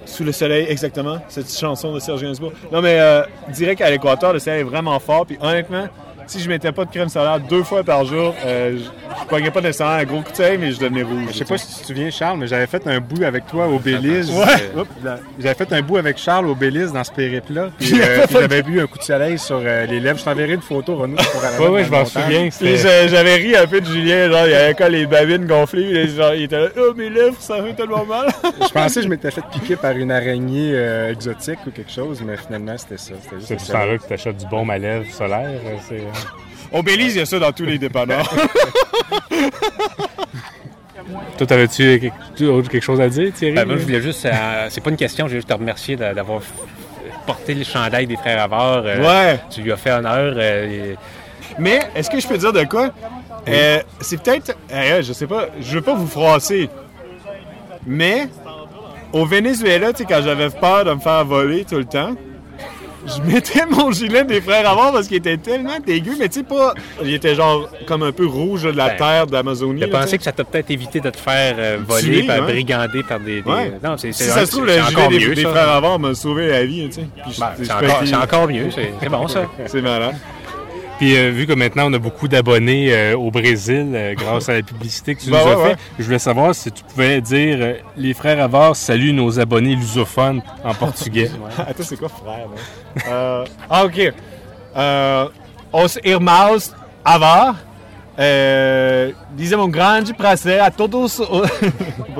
sous 0.04 0.24
le 0.24 0.32
soleil, 0.32 0.66
exactement, 0.68 1.18
cette 1.28 1.50
chanson 1.56 1.92
de 1.94 2.00
Serge 2.00 2.22
Gainsbourg. 2.22 2.52
Non, 2.72 2.82
mais 2.82 2.96
euh, 3.00 3.22
direct 3.52 3.80
à 3.80 3.90
l'équateur, 3.90 4.32
le 4.32 4.38
soleil 4.40 4.60
est 4.60 4.64
vraiment 4.64 4.98
fort. 4.98 5.24
Puis 5.24 5.38
honnêtement, 5.40 5.86
si 6.30 6.40
je 6.40 6.48
mettais 6.48 6.70
pas 6.72 6.84
de 6.84 6.90
crème 6.90 7.08
solaire 7.08 7.40
deux 7.40 7.62
fois 7.64 7.82
par 7.82 8.04
jour, 8.04 8.34
euh, 8.44 8.78
je, 8.78 8.84
je 8.84 9.24
pognais 9.28 9.50
pas 9.50 9.60
nécessairement 9.60 9.96
un 9.96 10.04
gros 10.04 10.22
coup 10.22 10.30
de 10.30 10.36
soleil, 10.36 10.58
mais 10.58 10.70
je 10.72 10.78
devenais 10.78 11.02
rouge. 11.02 11.28
Je 11.32 11.38
sais 11.38 11.44
pas 11.44 11.58
si 11.58 11.74
tu 11.74 11.80
te 11.82 11.86
souviens, 11.88 12.10
Charles, 12.10 12.38
mais 12.38 12.46
j'avais 12.46 12.66
fait 12.66 12.86
un 12.86 13.00
bout 13.00 13.22
avec 13.24 13.46
toi 13.46 13.66
au 13.66 13.78
Belize. 13.78 14.30
Ouais. 14.30 14.44
Euh. 14.76 15.16
J'avais 15.38 15.54
fait 15.54 15.72
un 15.72 15.82
bout 15.82 15.96
avec 15.96 16.18
Charles 16.18 16.46
au 16.46 16.54
Belize 16.54 16.92
dans 16.92 17.02
ce 17.04 17.10
périple-là. 17.12 17.70
Puis, 17.78 18.00
euh, 18.00 18.26
puis 18.26 18.36
j'avais 18.40 18.62
bu 18.62 18.80
un 18.80 18.86
coup 18.86 18.98
de 18.98 19.02
soleil 19.02 19.38
sur 19.38 19.60
euh, 19.62 19.86
les 19.86 19.98
lèvres. 20.00 20.18
Je 20.18 20.24
t'enverrai 20.24 20.54
une 20.54 20.62
photo, 20.62 20.96
Renaud. 20.96 21.16
pour 21.56 21.70
ouais, 21.70 21.82
dans 21.82 21.86
je 21.86 21.90
m'en 21.90 22.04
souviens. 22.04 22.48
J'avais 23.08 23.34
ri 23.34 23.56
un 23.56 23.66
peu 23.66 23.80
de 23.80 23.86
Julien, 23.86 24.30
genre, 24.30 24.46
il 24.46 24.54
avait 24.54 24.74
quand 24.74 24.88
les 24.88 25.06
babines 25.06 25.46
gonflées, 25.46 25.88
il, 25.90 25.96
était 25.96 26.14
genre, 26.14 26.34
il 26.34 26.42
était 26.44 26.60
là, 26.60 26.68
oh 26.78 26.94
mes 26.96 27.10
lèvres, 27.10 27.36
ça 27.40 27.62
fait 27.62 27.74
tellement 27.74 28.04
mal. 28.04 28.28
Je 28.62 28.72
pensais 28.72 29.00
que 29.00 29.04
je 29.04 29.08
m'étais 29.08 29.30
fait 29.30 29.42
piquer 29.52 29.76
par 29.76 29.92
une 29.92 30.12
araignée 30.12 30.72
euh, 30.74 31.12
exotique 31.12 31.58
ou 31.66 31.70
quelque 31.70 31.90
chose, 31.90 32.22
mais 32.24 32.36
finalement, 32.36 32.76
c'était 32.78 32.96
ça. 32.98 33.14
C'était 33.20 33.36
juste 33.36 33.48
C'est 33.48 33.56
que 33.98 34.06
tu 34.06 34.12
achètes 34.12 34.36
du 34.36 34.46
baume 34.46 34.70
à 34.70 34.78
lèvres 34.78 35.10
solaire. 35.12 35.50
c'est- 35.88 36.00
Au 36.72 36.82
Belize, 36.82 37.14
il 37.16 37.18
y 37.18 37.22
a 37.22 37.26
ça 37.26 37.38
dans 37.38 37.50
tous 37.52 37.64
les 37.64 37.78
dépanneurs. 37.78 38.28
Toi, 41.38 41.46
t'avais-tu 41.46 42.12
quelque, 42.36 42.80
chose 42.80 43.00
à 43.00 43.08
dire, 43.08 43.32
Thierry? 43.32 43.54
Ben, 43.54 43.64
moi, 43.66 43.76
je 43.76 43.82
voulais 43.82 44.00
juste. 44.02 44.26
euh, 44.26 44.66
c'est 44.70 44.80
pas 44.82 44.90
une 44.90 44.96
question, 44.96 45.24
je 45.26 45.30
voulais 45.30 45.38
juste 45.38 45.48
te 45.48 45.54
remercier 45.54 45.96
d'a- 45.96 46.12
d'avoir 46.14 46.42
porté 47.26 47.54
le 47.54 47.64
chandail 47.64 48.06
des 48.06 48.16
frères 48.16 48.42
Avard. 48.42 48.82
euh, 48.84 49.00
ouais. 49.32 49.40
Tu 49.50 49.62
lui 49.62 49.72
as 49.72 49.76
fait 49.76 49.90
honneur. 49.90 50.34
euh, 50.36 50.92
et- 50.92 50.96
Mais 51.58 51.80
est-ce 51.94 52.10
que 52.10 52.20
je 52.20 52.28
peux 52.28 52.38
dire 52.38 52.52
de 52.52 52.64
quoi? 52.64 52.90
Euh, 53.48 53.80
c'est 54.00 54.22
peut-être. 54.22 54.54
euh, 54.72 55.02
je 55.02 55.12
sais 55.12 55.26
pas, 55.26 55.46
je 55.60 55.74
veux 55.76 55.82
pas 55.82 55.94
vous 55.94 56.06
froisser. 56.06 56.68
Mais 57.86 58.28
au 59.12 59.24
Venezuela, 59.24 59.92
tu 59.92 59.98
sais, 60.02 60.04
quand 60.08 60.20
j'avais 60.22 60.50
peur 60.50 60.84
de 60.84 60.92
me 60.92 61.00
faire 61.00 61.24
voler 61.24 61.64
tout 61.64 61.78
le 61.78 61.86
temps, 61.86 62.14
je 63.06 63.22
mettais 63.32 63.64
mon 63.66 63.90
gilet 63.92 64.24
des 64.24 64.40
frères 64.40 64.68
avant 64.68 64.92
parce 64.92 65.08
qu'il 65.08 65.16
était 65.16 65.36
tellement 65.36 65.78
dégueu, 65.84 66.12
mais 66.18 66.28
tu 66.28 66.40
sais 66.40 66.42
pas. 66.44 66.74
Il 67.02 67.14
était 67.14 67.34
genre 67.34 67.68
comme 67.86 68.02
un 68.02 68.12
peu 68.12 68.26
rouge 68.26 68.62
de 68.64 68.70
la 68.70 68.90
Ben, 68.90 68.96
terre 68.96 69.26
d'Amazonie. 69.26 69.80
J'ai 69.80 69.80
là, 69.80 69.86
tu 69.86 69.92
pensé 69.92 70.08
sais. 70.08 70.18
que 70.18 70.24
ça 70.24 70.32
t'a 70.32 70.44
peut-être 70.44 70.70
évité 70.70 71.00
de 71.00 71.10
te 71.10 71.16
faire 71.18 71.54
euh, 71.58 71.78
voler, 71.86 72.24
par, 72.24 72.36
hein? 72.38 72.42
brigander 72.42 73.02
par 73.02 73.20
des. 73.20 73.42
des- 73.42 73.50
Ouais. 73.50 73.72
Non, 73.82 73.96
c'est 73.96 74.12
Si 74.12 74.24
ça 74.24 74.44
se 74.46 74.50
trouve, 74.52 74.66
le 74.66 74.72
gilet 74.80 75.08
des, 75.08 75.18
mieux. 75.28 75.34
des 75.34 75.42
frères 75.44 75.68
avant 75.70 75.98
m'a 75.98 76.14
sauvé 76.14 76.48
la 76.48 76.64
vie, 76.64 76.88
tu 76.88 76.96
sais. 76.96 77.06
Je- 77.30 77.40
Ben, 77.40 77.50
je 77.58 77.64
c'est 78.06 78.14
encore, 78.16 78.48
mieux, 78.48 78.70
c'est 78.74 78.92
c'est 79.00 79.08
bon 79.08 79.26
ça. 79.28 79.44
C'est 79.66 79.80
malade. 79.82 80.14
Puis 81.00 81.16
euh, 81.16 81.30
vu 81.30 81.46
que 81.46 81.54
maintenant 81.54 81.90
on 81.90 81.94
a 81.94 81.98
beaucoup 81.98 82.28
d'abonnés 82.28 82.92
euh, 82.92 83.16
au 83.16 83.30
Brésil 83.30 83.92
euh, 83.94 84.12
grâce 84.14 84.50
à 84.50 84.52
la 84.52 84.62
publicité 84.62 85.14
que 85.14 85.22
tu 85.22 85.30
Ben 85.30 85.38
nous 85.42 85.50
as 85.50 85.56
ouais, 85.56 85.62
fait, 85.62 85.70
ouais. 85.70 85.76
je 85.98 86.04
voulais 86.04 86.18
savoir 86.18 86.54
si 86.54 86.70
tu 86.70 86.84
pouvais 86.84 87.22
dire 87.22 87.76
les 87.96 88.12
frères 88.12 88.38
Avars 88.44 88.76
saluent 88.76 89.14
nos 89.14 89.40
abonnés 89.40 89.76
lusophones 89.76 90.42
en 90.62 90.74
portugais. 90.84 91.30
Attends, 91.56 91.84
c'est 91.84 91.96
quoi 91.96 92.10
frère, 92.10 93.46
ah, 93.70 93.86
OK. 93.86 94.12
Os 95.72 95.98
irmãos 96.04 96.74
Avar 97.02 97.54
euh, 98.18 99.12
dizem 99.32 99.58
um 99.58 99.70
grande 99.70 100.12
prazer 100.14 100.60
a 100.60 100.70
todos 100.70 101.18
os... 101.18 101.50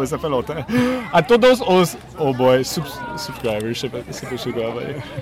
Fait 0.09 0.29
longtemps. 0.29 0.65
A 1.13 1.23
todos 1.23 1.61
os... 1.61 1.97
Oh 2.19 2.33
boy, 2.33 2.65
sub, 2.65 2.87
subscribers, 3.17 3.83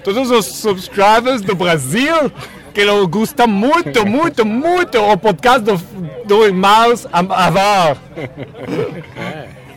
Todos 0.05 0.31
os 0.31 0.47
subscribers 0.47 1.41
do 1.43 1.55
Brasil 1.55 2.31
que 2.75 2.85
gostam 3.09 3.49
muito, 3.49 4.07
muito, 4.07 4.45
muito 4.45 4.99
o 4.99 5.17
podcast 5.17 5.63
do, 5.63 5.77
do 6.25 6.45
Irmãos 6.47 7.07
Avar. 7.13 7.97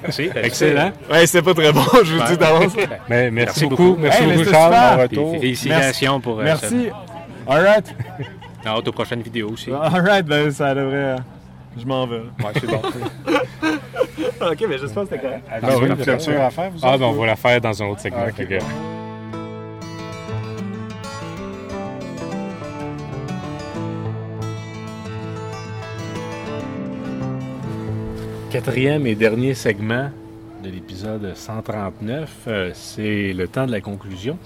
Merci. 0.03 0.31
Excellent. 0.35 0.93
Ouais, 1.09 1.27
c'est 1.27 1.41
pas 1.41 1.53
très 1.53 1.71
bon, 1.71 1.83
je 2.03 2.15
vous 2.15 2.23
dis 2.23 2.37
d'avance. 2.37 2.73
Mais 3.07 3.29
merci, 3.31 3.31
Merci 3.31 3.65
beaucoup. 3.65 3.83
beaucoup. 3.83 4.01
Merci 4.01 4.23
Hey, 4.23 4.37
beaucoup, 4.37 4.51
Charles. 4.51 5.09
Félicitations 5.39 6.21
pour 6.21 6.39
euh, 6.39 6.43
Merci. 6.43 6.89
All 7.47 7.63
right. 7.63 7.95
Ça. 8.63 8.69
Hâte 8.69 8.87
aux 8.87 8.91
prochaines 8.91 9.21
vidéos 9.21 9.49
aussi. 9.49 9.71
All 9.73 10.01
right, 10.05 10.25
ben 10.25 10.51
ça 10.51 10.73
devrait... 10.73 10.95
euh, 10.95 11.17
Je 11.77 11.85
m'en 11.85 12.05
vais. 12.07 12.17
Ouais, 12.17 12.51
c'est 12.55 12.67
bon. 12.67 12.81
OK, 14.51 14.65
mais 14.67 14.77
j'espère 14.77 15.03
que 15.03 15.09
c'était 15.09 15.21
correct. 15.21 15.45
Ah, 15.49 15.53
Ah, 15.55 15.59
vous 15.61 15.67
avez 15.77 15.83
oui, 15.85 15.89
une 15.89 16.03
clôture 16.03 16.41
à 16.41 16.49
faire, 16.49 16.71
vous 16.71 16.79
Ah, 16.83 16.97
ben 16.97 17.05
on 17.05 17.11
va 17.13 17.25
la 17.27 17.35
faire 17.35 17.61
dans 17.61 17.83
un 17.83 17.87
autre 17.87 18.01
segment. 18.01 18.25
Ah, 18.27 18.31
Quatrième 28.51 29.07
et 29.07 29.15
dernier 29.15 29.53
segment 29.53 30.09
de 30.63 30.69
l'épisode 30.69 31.31
139, 31.35 32.29
euh, 32.47 32.71
c'est 32.73 33.33
le 33.33 33.47
temps 33.47 33.65
de 33.65 33.71
la 33.71 33.79
conclusion. 33.81 34.37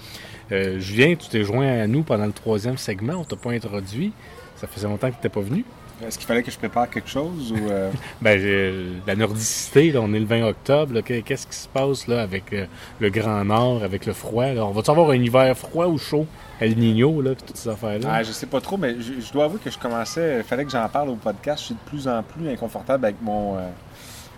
Euh, 0.52 0.78
Julien, 0.78 1.14
tu 1.16 1.28
t'es 1.28 1.42
joint 1.44 1.66
à 1.82 1.86
nous 1.86 2.02
pendant 2.02 2.26
le 2.26 2.32
troisième 2.32 2.76
segment, 2.78 3.14
on 3.14 3.24
t'a 3.24 3.36
pas 3.36 3.50
introduit. 3.50 4.12
Ça 4.56 4.66
faisait 4.66 4.86
longtemps 4.86 5.08
que 5.08 5.12
tu 5.14 5.18
n'étais 5.18 5.28
pas 5.28 5.40
venu. 5.40 5.64
Est-ce 6.06 6.18
qu'il 6.18 6.26
fallait 6.26 6.42
que 6.42 6.50
je 6.50 6.58
prépare 6.58 6.90
quelque 6.90 7.08
chose 7.08 7.52
ou. 7.52 7.70
euh, 7.70 7.90
Ben, 8.20 9.00
la 9.06 9.16
nordicité, 9.16 9.92
là, 9.92 10.00
on 10.02 10.12
est 10.12 10.18
le 10.20 10.26
20 10.26 10.44
octobre. 10.46 11.00
Qu'est-ce 11.00 11.46
qui 11.46 11.56
se 11.56 11.68
passe 11.68 12.06
là, 12.06 12.20
avec 12.22 12.52
euh, 12.52 12.66
le 13.00 13.08
Grand 13.10 13.44
Nord, 13.44 13.82
avec 13.82 14.04
le 14.06 14.12
froid? 14.12 14.46
là? 14.52 14.64
On 14.66 14.72
va-tu 14.72 14.90
avoir 14.90 15.10
un 15.10 15.14
hiver 15.16 15.56
froid 15.56 15.86
ou 15.86 15.96
chaud? 15.98 16.26
El 16.60 16.76
Niño, 16.76 17.20
là, 17.22 17.34
puis 17.34 17.44
toutes 17.46 17.56
ces 17.56 17.68
affaires-là? 17.68 18.08
Ah, 18.10 18.22
je 18.22 18.32
sais 18.32 18.46
pas 18.46 18.60
trop, 18.60 18.76
mais 18.78 18.94
je, 19.00 19.20
je 19.26 19.32
dois 19.32 19.44
avouer 19.44 19.58
que 19.62 19.70
je 19.70 19.78
commençais. 19.78 20.38
Il 20.38 20.42
fallait 20.44 20.64
que 20.64 20.70
j'en 20.70 20.88
parle 20.88 21.08
au 21.10 21.16
podcast. 21.16 21.60
Je 21.60 21.64
suis 21.66 21.74
de 21.74 21.80
plus 21.90 22.08
en 22.08 22.22
plus 22.22 22.48
inconfortable 22.48 23.04
avec 23.04 23.16
mon, 23.22 23.56
euh, 23.56 23.60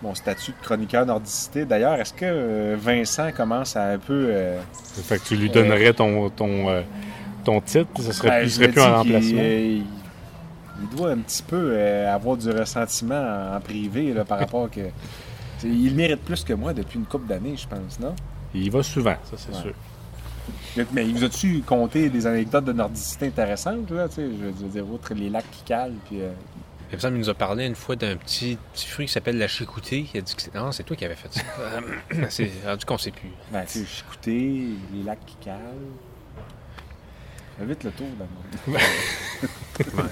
mon 0.03 0.15
statut 0.15 0.53
de 0.53 0.57
chroniqueur 0.65 1.05
nordicité. 1.07 1.65
D'ailleurs, 1.65 1.95
est-ce 1.95 2.13
que 2.13 2.25
euh, 2.25 2.77
Vincent 2.79 3.31
commence 3.33 3.77
à 3.77 3.85
un 3.91 3.99
peu. 3.99 4.27
euh, 4.31 4.61
Fait 5.05 5.19
que 5.19 5.25
tu 5.25 5.37
lui 5.37 5.51
donnerais 5.51 5.93
ton, 5.93 6.31
ton, 6.31 6.69
euh, 6.69 6.83
ton 7.45 7.61
titre, 7.61 7.89
ce 8.01 8.13
serait, 8.13 8.29
ben, 8.29 8.41
plus, 8.43 8.51
serait 8.51 8.69
plus 8.69 8.75
qu'il- 8.83 8.91
remplacement. 8.93 9.41
euh, 9.41 9.59
Il, 9.79 9.85
il 10.83 10.97
doit 10.97 11.11
un 11.11 11.19
petit 11.19 11.43
peu 11.43 11.77
avoir 12.07 12.37
du 12.37 12.49
ressentiment 12.51 13.51
en, 13.53 13.57
en 13.57 13.61
privé 13.61 14.13
là, 14.13 14.25
par 14.25 14.39
rapport 14.39 14.71
que. 14.71 14.83
Il 15.65 15.93
mérite 15.97 16.23
plus 16.23 16.45
que 16.45 16.53
moi 16.53 16.73
depuis 16.73 17.01
une 17.01 17.05
couple 17.07 17.27
d'années, 17.27 17.57
je 17.57 17.67
pense, 17.67 17.99
non? 17.99 18.15
Il 18.55 18.63
y 18.65 18.71
va 18.71 18.83
souvent, 18.85 19.17
ça, 19.25 19.37
c'est 19.37 19.51
Ouais. 19.57 19.63
sûr. 20.77 20.87
Mais 20.93 21.05
il 21.05 21.15
vous 21.15 21.25
a-tu 21.25 21.61
conté 21.63 22.09
des 22.09 22.27
anecdotes 22.29 22.65
de 22.65 22.73
nordicité 22.73 23.27
intéressantes, 23.27 23.91
là, 23.91 24.09
tu 24.09 24.15
sais, 24.15 24.29
je 24.41 24.65
veux 24.65 24.69
dire, 24.71 24.89
outre 24.89 25.13
les 25.15 25.29
lacs 25.29 25.51
qui 25.51 25.63
calent, 25.65 25.95
puis... 26.09 26.19
euh, 26.89 26.93
Il 26.93 26.97
me 26.97 27.01
semble 27.01 27.15
qu'il 27.15 27.21
nous 27.23 27.29
a 27.31 27.35
parlé 27.35 27.67
une 27.67 27.75
fois 27.75 27.97
d'un 27.97 28.17
petit, 28.17 28.59
petit 28.73 28.87
fruit 28.89 29.07
qui 29.07 29.13
s'appelle 29.13 29.39
la 29.39 29.49
chicouté. 29.49 30.07
Il 30.15 30.19
a 30.19 30.21
dit 30.23 30.35
que 30.35 30.43
c'est... 30.43 30.55
Non, 30.55 30.73
c'est 30.73 30.83
toi 30.85 30.97
qui 30.97 31.05
avais 31.05 31.15
fait 31.17 31.33
ça. 31.33 31.43
Euh, 32.15 32.25
c'est 32.31 32.51
rendu 32.65 32.85
qu'on 32.85 32.99
sait 32.99 33.11
plus. 33.11 33.29
Ben, 33.53 33.63
tu 33.65 33.81
sais, 33.81 33.85
Chicoutée, 33.87 34.61
les 34.95 35.03
lacs 35.05 35.25
qui 35.27 35.37
calent. 35.37 35.59
Fais 37.59 37.65
vite 37.67 37.85
le 37.85 37.91
tour, 37.91 38.07
d'abord. 38.19 38.81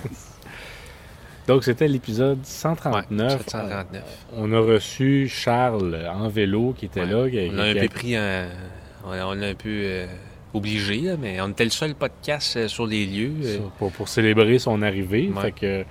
Donc, 1.47 1.63
c'était 1.63 1.87
l'épisode 1.87 2.45
139. 2.45 3.33
Ouais, 3.33 3.39
739. 3.39 4.03
On 4.35 4.53
a 4.53 4.59
reçu 4.59 5.29
Charles 5.29 5.97
en 6.13 6.29
vélo 6.29 6.75
qui 6.77 6.87
était 6.87 7.03
Ouais. 7.03 7.07
là. 7.07 7.31
qui- 7.31 7.51
On 7.55 7.59
a 7.59 7.63
un 7.67 7.73
qui- 7.75 7.81
peu 7.81 7.89
pris 7.89 8.17
un. 8.17 8.49
On 9.05 9.13
a, 9.13 9.25
on 9.27 9.41
a 9.43 9.47
un 9.49 9.55
peu 9.55 9.69
euh, 9.69 10.07
obligé, 10.55 11.03
là, 11.03 11.17
mais 11.17 11.41
on 11.41 11.49
était 11.51 11.63
le 11.65 11.71
seul 11.71 11.95
podcast 11.95 12.57
euh, 12.57 12.67
sur 12.67 12.85
les 12.87 13.07
lieux. 13.07 13.33
euh, 13.45 13.59
Ça, 13.59 13.63
pour, 13.79 13.93
pour 13.93 14.09
célébrer 14.09 14.59
son 14.59 14.83
arrivée. 14.83 15.31
Ouais. 15.35 15.41
Fait 15.43 15.53
que, 15.53 15.85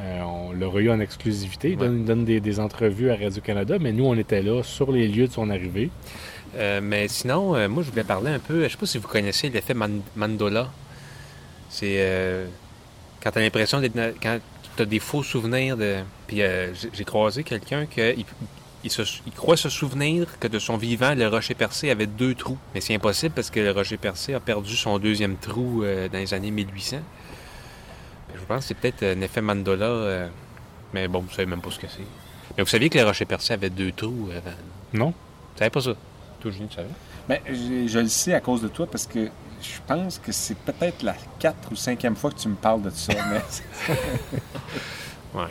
euh, 0.00 0.22
on 0.22 0.52
l'a 0.52 0.80
eu 0.80 0.90
en 0.90 1.00
exclusivité. 1.00 1.70
Il 1.72 1.78
Ouais. 1.78 1.88
donne, 1.88 2.24
des, 2.24 2.40
des 2.40 2.58
entrevues 2.60 3.10
à 3.10 3.16
Radio-Canada, 3.16 3.76
mais 3.80 3.92
nous, 3.92 4.04
on 4.06 4.14
était 4.16 4.42
là 4.42 4.62
sur 4.62 4.90
les 4.92 5.06
lieux 5.08 5.26
de 5.28 5.32
son 5.32 5.50
arrivée. 5.50 5.90
Euh, 6.56 6.80
mais 6.82 7.06
sinon, 7.08 7.54
euh, 7.54 7.68
moi, 7.68 7.82
je 7.82 7.90
voulais 7.90 8.04
parler 8.04 8.30
un 8.32 8.38
peu. 8.38 8.64
Je 8.64 8.68
sais 8.68 8.76
pas 8.76 8.86
si 8.86 8.98
vous 8.98 9.08
connaissez 9.08 9.48
l'effet 9.50 9.74
Man- 9.74 10.00
Mandela. 10.16 10.68
C'est 11.68 12.46
quand 13.22 13.30
tu 13.30 13.38
as 13.38 13.42
l'impression 13.42 13.80
d'être. 13.80 13.94
Quand 14.22 14.38
tu 14.76 14.82
as 14.82 14.86
des 14.86 14.98
faux 14.98 15.22
souvenirs 15.22 15.76
de. 15.76 15.98
Puis 16.26 16.38
j'ai- 16.92 17.04
croisé 17.04 17.42
quelqu'un 17.44 17.86
il 18.82 18.90
se- 18.90 19.02
il 19.26 19.32
croit 19.32 19.56
se 19.58 19.68
souvenir 19.68 20.26
que 20.40 20.48
de 20.48 20.58
son 20.58 20.76
vivant, 20.78 21.14
le 21.14 21.28
rocher 21.28 21.54
percé 21.54 21.90
avait 21.90 22.06
deux 22.06 22.34
trous. 22.34 22.56
Mais 22.74 22.80
c'est 22.80 22.94
impossible 22.94 23.34
parce 23.34 23.50
que 23.50 23.60
le 23.60 23.72
rocher 23.72 23.98
percé 23.98 24.32
a 24.34 24.40
perdu 24.40 24.74
son 24.74 24.98
deuxième 24.98 25.36
trou 25.36 25.82
euh, 25.84 26.08
dans 26.08 26.16
les 26.18 26.32
années 26.34 26.50
1800. 26.50 26.96
Je 28.34 28.44
pense 28.46 28.58
que 28.60 28.64
c'est 28.68 28.74
peut-être 28.74 29.02
un 29.02 29.20
effet 29.20 29.40
Mandela. 29.40 29.86
euh, 29.86 30.28
mais 30.92 31.06
bon, 31.08 31.20
vous 31.20 31.30
savez 31.30 31.46
même 31.46 31.60
pas 31.60 31.70
ce 31.70 31.78
que 31.78 31.86
c'est. 31.88 32.04
Mais 32.56 32.62
vous 32.64 32.68
saviez 32.68 32.88
que 32.90 32.98
le 32.98 33.04
rocher 33.04 33.24
percé 33.24 33.52
avait 33.52 33.70
deux 33.70 33.92
trous 33.92 34.28
avant? 34.36 34.56
Non? 34.92 35.08
Vous 35.10 35.58
savez 35.58 35.70
pas 35.70 35.80
ça? 35.80 35.92
Toi, 36.40 36.50
Julien, 36.50 36.66
tu 36.68 36.76
savais? 36.76 36.88
Ben, 37.28 37.38
j'ai- 37.46 37.86
je 37.88 37.98
le 38.00 38.08
sais 38.08 38.34
à 38.34 38.40
cause 38.40 38.60
de 38.62 38.68
toi 38.68 38.86
parce 38.90 39.06
que 39.06 39.26
je 39.62 39.78
pense 39.86 40.18
que 40.18 40.32
c'est 40.32 40.56
peut-être 40.56 41.02
la 41.02 41.14
quatrième 41.38 41.72
ou 41.72 41.76
cinquième 41.76 42.16
fois 42.16 42.30
que 42.30 42.38
tu 42.40 42.48
me 42.48 42.54
parles 42.56 42.82
de 42.82 42.90
ça. 42.90 43.12
Mais 43.30 43.40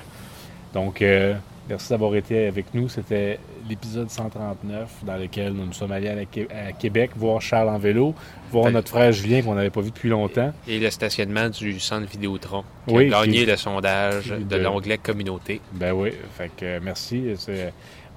Donc, 0.74 1.02
euh, 1.02 1.36
merci 1.68 1.90
d'avoir 1.90 2.16
été 2.16 2.48
avec 2.48 2.74
nous. 2.74 2.90
C'était 2.90 3.40
l'épisode 3.70 4.10
139 4.10 5.04
dans 5.06 5.16
lequel 5.18 5.54
nous 5.54 5.66
nous 5.66 5.74
sommes 5.74 5.92
allés 5.92 6.10
à, 6.10 6.16
la 6.16 6.26
Qué- 6.26 6.48
à 6.52 6.72
Québec 6.72 7.12
voir 7.16 7.42
Charles 7.42 7.70
en 7.70 7.78
vélo, 7.78 8.14
voir 8.52 8.66
Fait- 8.66 8.72
notre 8.72 8.90
frère 8.90 9.12
Julien 9.12 9.42
qu'on 9.42 9.56
n'avait 9.56 9.70
pas 9.70 9.82
vu 9.82 9.92
depuis 9.92 10.10
longtemps. 10.10 10.52
Et 10.68 10.80
le 10.80 10.90
stationnement 10.90 11.50
du 11.50 11.80
centre 11.80 12.08
Vidéotron, 12.10 12.64
qui 12.88 12.94
Oui, 12.96 13.14
a 13.14 13.22
gagné 13.22 13.40
qui- 13.40 13.46
le 13.46 13.56
sondage 13.58 14.28
de 14.30 14.38
de- 14.44 14.56
l'onglet 14.58 14.98
communauté. 14.98 15.62
Ben 15.74 15.94
oui, 15.94 16.12
fait 16.38 16.50
que 16.58 16.66
euh, 16.66 16.80
merci. 16.82 17.24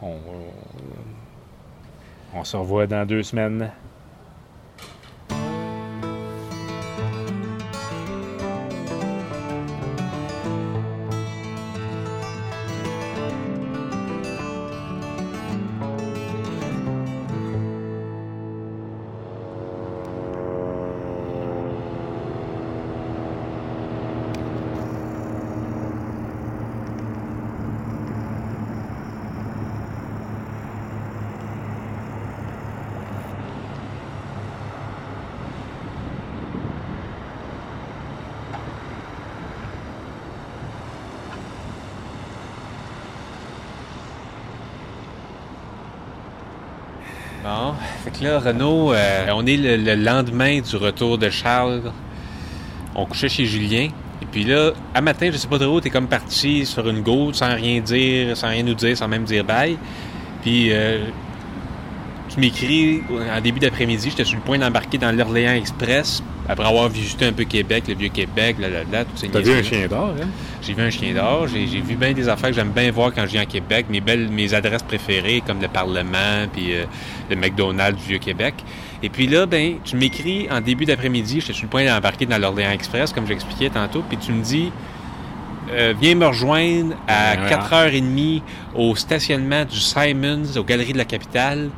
On- 0.00 0.16
on 2.34 2.44
se 2.44 2.56
revoit 2.56 2.86
dans 2.86 3.06
deux 3.06 3.22
semaines. 3.22 3.70
Bon, 47.42 47.74
fait 48.04 48.10
que 48.12 48.24
là, 48.24 48.38
Renaud, 48.38 48.92
euh, 48.92 49.26
on 49.34 49.44
est 49.46 49.56
le, 49.56 49.76
le 49.76 49.96
lendemain 49.96 50.60
du 50.60 50.76
retour 50.76 51.18
de 51.18 51.28
Charles. 51.28 51.82
On 52.94 53.04
couchait 53.04 53.28
chez 53.28 53.46
Julien. 53.46 53.88
Et 54.20 54.26
puis 54.30 54.44
là, 54.44 54.70
à 54.94 55.00
matin, 55.00 55.28
je 55.32 55.36
sais 55.36 55.48
pas 55.48 55.58
trop, 55.58 55.80
t'es 55.80 55.90
comme 55.90 56.06
parti 56.06 56.64
sur 56.64 56.88
une 56.88 57.02
goutte 57.02 57.34
sans 57.34 57.52
rien 57.54 57.80
dire, 57.80 58.36
sans 58.36 58.48
rien 58.48 58.62
nous 58.62 58.74
dire, 58.74 58.96
sans 58.96 59.08
même 59.08 59.24
dire 59.24 59.42
bye. 59.44 59.76
Puis 60.42 60.68
euh, 60.72 61.06
tu 62.32 62.40
m'écris 62.40 63.02
en 63.10 63.40
début 63.40 63.60
d'après-midi, 63.60 64.10
j'étais 64.10 64.24
sur 64.24 64.36
le 64.36 64.42
point 64.42 64.58
d'embarquer 64.58 64.98
dans 64.98 65.12
l'Orléans 65.12 65.54
Express 65.54 66.22
après 66.48 66.66
avoir 66.66 66.88
visité 66.88 67.26
un 67.26 67.32
peu 67.32 67.44
Québec, 67.44 67.84
le 67.88 67.94
vieux 67.94 68.08
Québec, 68.08 68.56
là, 68.58 68.68
là, 68.68 68.80
là, 68.90 69.04
toutes 69.04 69.18
ces 69.18 69.28
T'as 69.28 69.40
vu 69.40 69.52
un 69.52 69.62
chien 69.62 69.86
d'or, 69.86 70.14
hein? 70.20 70.26
J'ai 70.60 70.74
vu 70.74 70.82
un 70.82 70.90
chien 70.90 71.14
d'or, 71.14 71.46
j'ai 71.46 71.64
vu 71.66 71.94
bien 71.94 72.12
des 72.12 72.28
affaires 72.28 72.50
que 72.50 72.56
j'aime 72.56 72.72
bien 72.72 72.90
voir 72.90 73.12
quand 73.14 73.22
je 73.22 73.32
viens 73.32 73.42
à 73.42 73.46
Québec, 73.46 73.86
mes 73.90 74.00
belles 74.00 74.28
mes 74.28 74.52
adresses 74.54 74.82
préférées 74.82 75.42
comme 75.46 75.60
le 75.60 75.68
Parlement 75.68 76.46
puis 76.52 76.74
euh, 76.74 76.84
le 77.30 77.36
McDonald's 77.36 78.00
du 78.00 78.08
Vieux-Québec. 78.08 78.54
Et 79.02 79.08
puis 79.08 79.26
là 79.26 79.46
ben 79.46 79.74
tu 79.84 79.96
m'écris 79.96 80.48
en 80.50 80.60
début 80.60 80.84
d'après-midi, 80.84 81.40
j'étais 81.40 81.52
sur 81.52 81.64
le 81.64 81.68
point 81.68 81.84
d'embarquer 81.84 82.26
dans 82.26 82.38
l'Orléans 82.38 82.72
Express 82.72 83.12
comme 83.12 83.26
j'expliquais 83.26 83.70
tantôt, 83.70 84.02
puis 84.08 84.18
tu 84.18 84.32
me 84.32 84.42
dis 84.42 84.72
euh, 85.70 85.94
viens 86.00 86.16
me 86.16 86.26
rejoindre 86.26 86.94
à 87.06 87.34
Ouais, 87.34 87.50
4h30 87.50 88.42
au 88.74 88.96
stationnement 88.96 89.64
du 89.64 89.78
Simons 89.78 90.42
aux 90.56 90.64
Galeries 90.64 90.92
de 90.92 90.98
la 90.98 91.04
Capitale. 91.04 91.70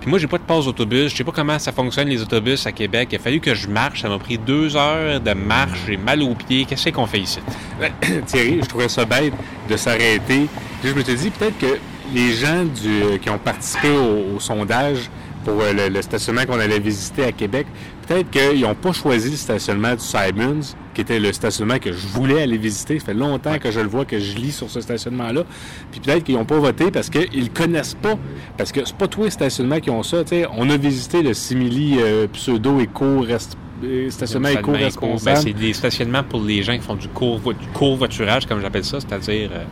Puis 0.00 0.08
moi, 0.08 0.18
j'ai 0.18 0.26
pas 0.26 0.38
de 0.38 0.42
passe 0.42 0.64
d'autobus. 0.64 1.10
Je 1.10 1.16
sais 1.16 1.24
pas 1.24 1.32
comment 1.32 1.58
ça 1.58 1.72
fonctionne 1.72 2.08
les 2.08 2.22
autobus 2.22 2.66
à 2.66 2.72
Québec. 2.72 3.10
Il 3.12 3.16
a 3.16 3.18
fallu 3.18 3.40
que 3.40 3.54
je 3.54 3.68
marche. 3.68 4.02
Ça 4.02 4.08
m'a 4.08 4.18
pris 4.18 4.38
deux 4.38 4.74
heures 4.74 5.20
de 5.20 5.32
marche. 5.32 5.78
J'ai 5.86 5.98
mal 5.98 6.22
aux 6.22 6.34
pieds. 6.34 6.64
Qu'est-ce 6.64 6.88
qu'on 6.88 7.06
fait 7.06 7.20
ici? 7.20 7.40
Thierry, 8.26 8.60
je 8.62 8.66
trouvais 8.66 8.88
ça 8.88 9.04
bête 9.04 9.34
de 9.68 9.76
s'arrêter. 9.76 10.46
Je 10.82 10.92
me 10.92 11.02
suis 11.02 11.14
dit 11.14 11.30
peut-être 11.30 11.58
que 11.58 11.78
les 12.14 12.32
gens 12.32 12.64
du, 12.64 13.18
qui 13.20 13.28
ont 13.30 13.38
participé 13.38 13.90
au 13.90 14.40
sondage 14.40 15.10
pour 15.44 15.60
euh, 15.60 15.72
le, 15.72 15.88
le 15.88 16.02
stationnement 16.02 16.44
qu'on 16.46 16.58
allait 16.60 16.78
visiter 16.78 17.24
à 17.24 17.32
Québec, 17.32 17.66
peut-être 18.06 18.30
qu'ils 18.30 18.60
n'ont 18.62 18.74
pas 18.74 18.92
choisi 18.92 19.30
le 19.30 19.36
stationnement 19.36 19.94
du 19.94 20.00
Simons, 20.04 20.60
qui 20.94 21.00
était 21.00 21.18
le 21.20 21.32
stationnement 21.32 21.78
que 21.78 21.92
je 21.92 22.06
voulais 22.08 22.42
aller 22.42 22.58
visiter. 22.58 22.98
Ça 22.98 23.06
fait 23.06 23.14
longtemps 23.14 23.58
que 23.58 23.70
je 23.70 23.80
le 23.80 23.86
vois, 23.88 24.04
que 24.04 24.18
je 24.18 24.36
lis 24.36 24.52
sur 24.52 24.68
ce 24.68 24.80
stationnement-là. 24.80 25.44
Puis 25.92 26.00
peut-être 26.00 26.24
qu'ils 26.24 26.34
n'ont 26.34 26.44
pas 26.44 26.58
voté 26.58 26.90
parce 26.90 27.08
qu'ils 27.10 27.44
ne 27.44 27.48
connaissent 27.48 27.94
pas. 27.94 28.18
Parce 28.56 28.72
que 28.72 28.80
c'est 28.84 28.96
pas 28.96 29.08
tous 29.08 29.24
les 29.24 29.30
stationnements 29.30 29.80
qui 29.80 29.90
ont 29.90 30.02
ça. 30.02 30.22
on 30.56 30.68
a 30.70 30.76
visité 30.76 31.22
le 31.22 31.32
simili 31.34 31.96
euh, 32.00 32.26
pseudo-éco 32.32 33.20
rest- 33.22 33.56
euh, 33.82 34.10
stationnement 34.10 34.48
Stationnement 34.48 34.78
éco, 34.78 34.86
éco-responsable. 35.06 35.36
ben, 35.36 35.42
c'est 35.42 35.52
des 35.52 35.72
stationnements 35.72 36.22
pour 36.22 36.42
les 36.42 36.62
gens 36.62 36.74
qui 36.76 36.82
font 36.82 36.94
du 36.96 37.08
court-voiturage, 37.08 38.46
comme 38.46 38.60
j'appelle 38.60 38.84
ça, 38.84 38.98
c'est-à-dire 39.00 39.50
euh, 39.54 39.64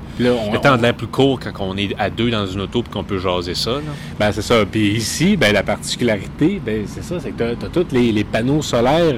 on- 0.73 0.77
de 0.77 0.83
l'air 0.83 0.94
plus 0.94 1.07
court 1.07 1.38
quand 1.40 1.53
on 1.61 1.77
est 1.77 1.94
à 1.99 2.11
deux 2.11 2.31
dans 2.31 2.47
une 2.47 2.61
auto 2.62 2.83
puis 2.83 2.92
qu'on 2.92 3.05
peut 3.05 3.18
jaser 3.18 3.55
ça. 3.55 3.73
là. 3.73 3.81
Ben, 4.18 4.33
c'est 4.33 4.42
ça. 4.42 4.64
Puis 4.71 4.88
ici, 4.92 5.37
ben, 5.37 5.53
la 5.53 5.62
particularité, 5.62 6.61
ben, 6.64 6.85
c'est 6.87 7.03
ça, 7.05 7.18
c'est 7.21 7.31
que 7.31 7.55
tu 7.55 7.64
as, 7.66 7.68
tous 7.68 7.87
les, 7.92 8.12
les 8.12 8.25
panneaux 8.25 8.62
solaires 8.62 9.16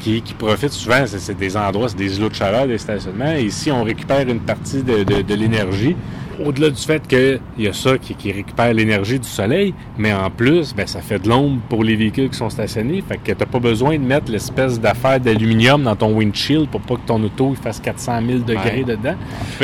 qui, 0.00 0.22
qui 0.22 0.34
profitent 0.34 0.72
souvent. 0.72 1.04
C'est, 1.06 1.18
c'est 1.18 1.34
des 1.36 1.56
endroits, 1.56 1.88
c'est 1.88 1.96
des 1.98 2.16
îlots 2.18 2.28
de 2.28 2.34
chaleur, 2.34 2.66
des 2.66 2.78
stationnements. 2.78 3.32
Et 3.32 3.44
ici, 3.44 3.70
on 3.72 3.82
récupère 3.82 4.28
une 4.28 4.40
partie 4.40 4.82
de, 4.82 5.02
de- 5.02 5.22
de 5.22 5.34
l'énergie. 5.34 5.96
Au-delà 6.44 6.70
du 6.70 6.80
fait 6.82 7.06
qu'il 7.06 7.40
y 7.58 7.66
a 7.66 7.72
ça 7.72 7.98
qui, 7.98 8.14
qui 8.14 8.30
récupère 8.32 8.72
l'énergie 8.72 9.18
du 9.18 9.28
soleil, 9.28 9.74
mais 9.98 10.12
en 10.12 10.30
plus, 10.30 10.74
ben, 10.74 10.86
ça 10.86 11.00
fait 11.00 11.18
de 11.18 11.28
l'ombre 11.28 11.60
pour 11.68 11.82
les 11.84 11.96
véhicules 11.96 12.30
qui 12.30 12.36
sont 12.38 12.50
stationnés. 12.50 13.02
Fait 13.06 13.18
que 13.18 13.32
t'as 13.32 13.46
pas 13.46 13.58
besoin 13.58 13.98
de 13.98 14.04
mettre 14.04 14.30
l'espèce 14.30 14.80
d'affaire 14.80 15.20
d'aluminium 15.20 15.82
dans 15.82 15.96
ton 15.96 16.12
windshield 16.14 16.68
pour 16.68 16.80
pas 16.80 16.94
que 16.96 17.06
ton 17.06 17.22
auto 17.22 17.54
il 17.56 17.62
fasse 17.62 17.80
400 17.80 18.20
000 18.26 18.38
degrés 18.40 18.84
Ouais. 18.86 18.96
dedans. 18.96 19.14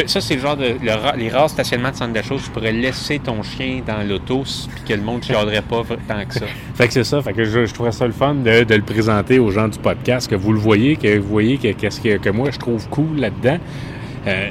Ça, 0.06 0.20
c'est 0.20 0.34
le 0.36 0.40
genre 0.40 0.56
de 0.56 0.64
le 0.82 1.18
les 1.18 1.28
rares 1.28 1.50
stationnements 1.50 1.90
de 1.90 1.96
centre 1.96 2.12
d'achat 2.12 2.34
où 2.34 2.38
tu 2.38 2.50
pourrais 2.50 2.72
laisser 2.72 3.18
ton 3.18 3.42
chien 3.42 3.80
dans 3.86 4.02
l'auto 4.08 4.42
puis 4.74 4.84
que 4.88 4.94
le 4.94 5.02
monde 5.02 5.20
ne 5.28 5.60
pas 5.60 5.82
tant 6.08 6.24
que 6.26 6.34
ça. 6.34 6.46
Fait 6.74 6.86
que 6.88 6.92
c'est 6.92 7.04
ça. 7.04 7.22
Fait 7.22 7.32
que 7.32 7.44
je, 7.44 7.66
je 7.66 7.74
trouvais 7.74 7.92
ça 7.92 8.06
le 8.06 8.12
fun 8.12 8.34
de, 8.34 8.64
de 8.64 8.74
le 8.74 8.82
présenter 8.82 9.38
aux 9.38 9.50
gens 9.50 9.68
du 9.68 9.78
podcast, 9.78 10.28
que 10.28 10.34
vous 10.34 10.52
le 10.52 10.58
voyez, 10.58 10.96
que 10.96 11.18
vous 11.18 11.28
voyez 11.28 11.58
que, 11.58 11.72
qu'est-ce 11.72 12.00
que, 12.00 12.16
que 12.16 12.30
moi 12.30 12.50
je 12.50 12.58
trouve 12.58 12.88
cool 12.88 13.18
là-dedans. 13.18 13.58
Euh, 14.26 14.48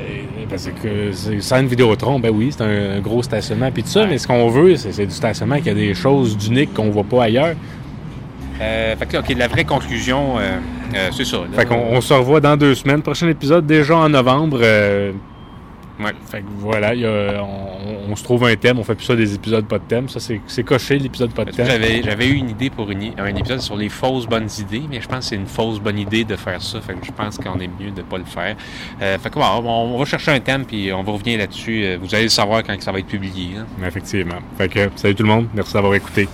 parce 0.49 0.67
que 0.67 1.11
c'est 1.11 1.41
sans 1.41 1.63
Vidéotron, 1.63 2.19
ben 2.19 2.31
oui, 2.33 2.49
c'est 2.51 2.63
un, 2.63 2.97
un 2.97 2.99
gros 2.99 3.23
stationnement 3.23 3.71
puis 3.71 3.83
tout 3.83 3.89
ça, 3.89 4.01
Ouais. 4.01 4.07
mais 4.09 4.17
ce 4.17 4.27
qu'on 4.27 4.49
veut, 4.49 4.75
c'est, 4.75 4.91
c'est 4.91 5.05
du 5.05 5.13
stationnement 5.13 5.59
qui 5.59 5.69
a 5.69 5.73
des 5.73 5.93
choses 5.93 6.37
d'uniques 6.37 6.73
qu'on 6.73 6.89
voit 6.89 7.03
pas 7.03 7.23
ailleurs. 7.23 7.55
Euh, 8.61 8.95
fait 8.95 9.05
que 9.07 9.13
là, 9.13 9.19
OK, 9.19 9.35
la 9.37 9.47
vraie 9.47 9.65
conclusion, 9.65 10.37
euh, 10.37 10.41
euh, 10.95 11.09
c'est 11.11 11.25
ça. 11.25 11.37
là. 11.37 11.43
Fait 11.53 11.65
qu'on 11.65 11.75
on 11.91 12.01
se 12.01 12.13
revoit 12.13 12.39
dans 12.39 12.55
deux 12.55 12.75
semaines. 12.75 13.01
Prochain 13.01 13.27
épisode 13.27 13.65
déjà 13.65 13.97
en 13.97 14.09
novembre. 14.09 14.59
Ouais. 15.99 16.11
Fait 16.25 16.39
que 16.41 16.45
voilà, 16.57 16.95
il 16.95 17.01
y 17.01 17.05
a- 17.05 17.43
on, 17.43 18.11
on 18.11 18.15
se 18.15 18.23
trouve 18.23 18.45
un 18.45 18.55
thème. 18.55 18.79
On 18.79 18.83
fait 18.83 18.95
plus 18.95 19.05
ça 19.05 19.15
des 19.15 19.33
épisodes 19.35 19.65
pas 19.65 19.77
de 19.79 19.83
thème. 19.83 20.09
Ça, 20.09 20.19
c'est, 20.19 20.63
coché 20.63 20.97
l'épisode 20.97 21.31
pas 21.33 21.45
de 21.45 21.51
thème. 21.51 21.67
J'avais, 22.03 22.27
eu 22.27 22.33
une 22.33 22.49
idée 22.49 22.69
pour 22.69 22.89
une, 22.89 23.11
un 23.17 23.25
épisode 23.35 23.61
sur 23.61 23.75
les 23.77 23.89
fausses 23.89 24.25
bonnes 24.25 24.49
idées, 24.59 24.81
mais 24.89 24.99
je 25.01 25.07
pense 25.07 25.19
que 25.19 25.25
c'est 25.25 25.35
une 25.35 25.45
fausse 25.47 25.79
bonne 25.79 25.99
idée 25.99 26.23
de 26.23 26.35
faire 26.35 26.61
ça. 26.61 26.81
Fait 26.81 26.93
que 26.93 27.05
je 27.05 27.11
pense 27.11 27.37
qu'on 27.37 27.59
est 27.59 27.69
mieux 27.79 27.91
de 27.91 28.01
pas 28.01 28.17
le 28.17 28.25
faire. 28.25 28.55
Euh, 29.01 29.17
fait 29.19 29.29
que 29.29 29.35
bon, 29.35 29.45
on, 29.45 29.95
on 29.95 29.97
va 29.99 30.05
chercher 30.05 30.31
un 30.31 30.39
thème 30.39 30.65
puis 30.65 30.91
on 30.91 31.03
va 31.03 31.11
revenir 31.11 31.37
là-dessus. 31.37 31.83
Euh, 31.83 31.97
Vous 32.01 32.13
allez 32.15 32.23
le 32.23 32.29
savoir 32.29 32.63
quand 32.63 32.75
ça 32.81 32.91
va 32.91 32.99
être 32.99 33.07
publié. 33.07 33.51
hein. 33.57 33.65
Effectivement. 33.85 34.39
Fait 34.57 34.69
que 34.69 34.89
salut 34.95 35.15
tout 35.15 35.23
le 35.23 35.29
monde. 35.29 35.47
Merci 35.53 35.73
d'avoir 35.73 35.93
écouté. 35.93 36.27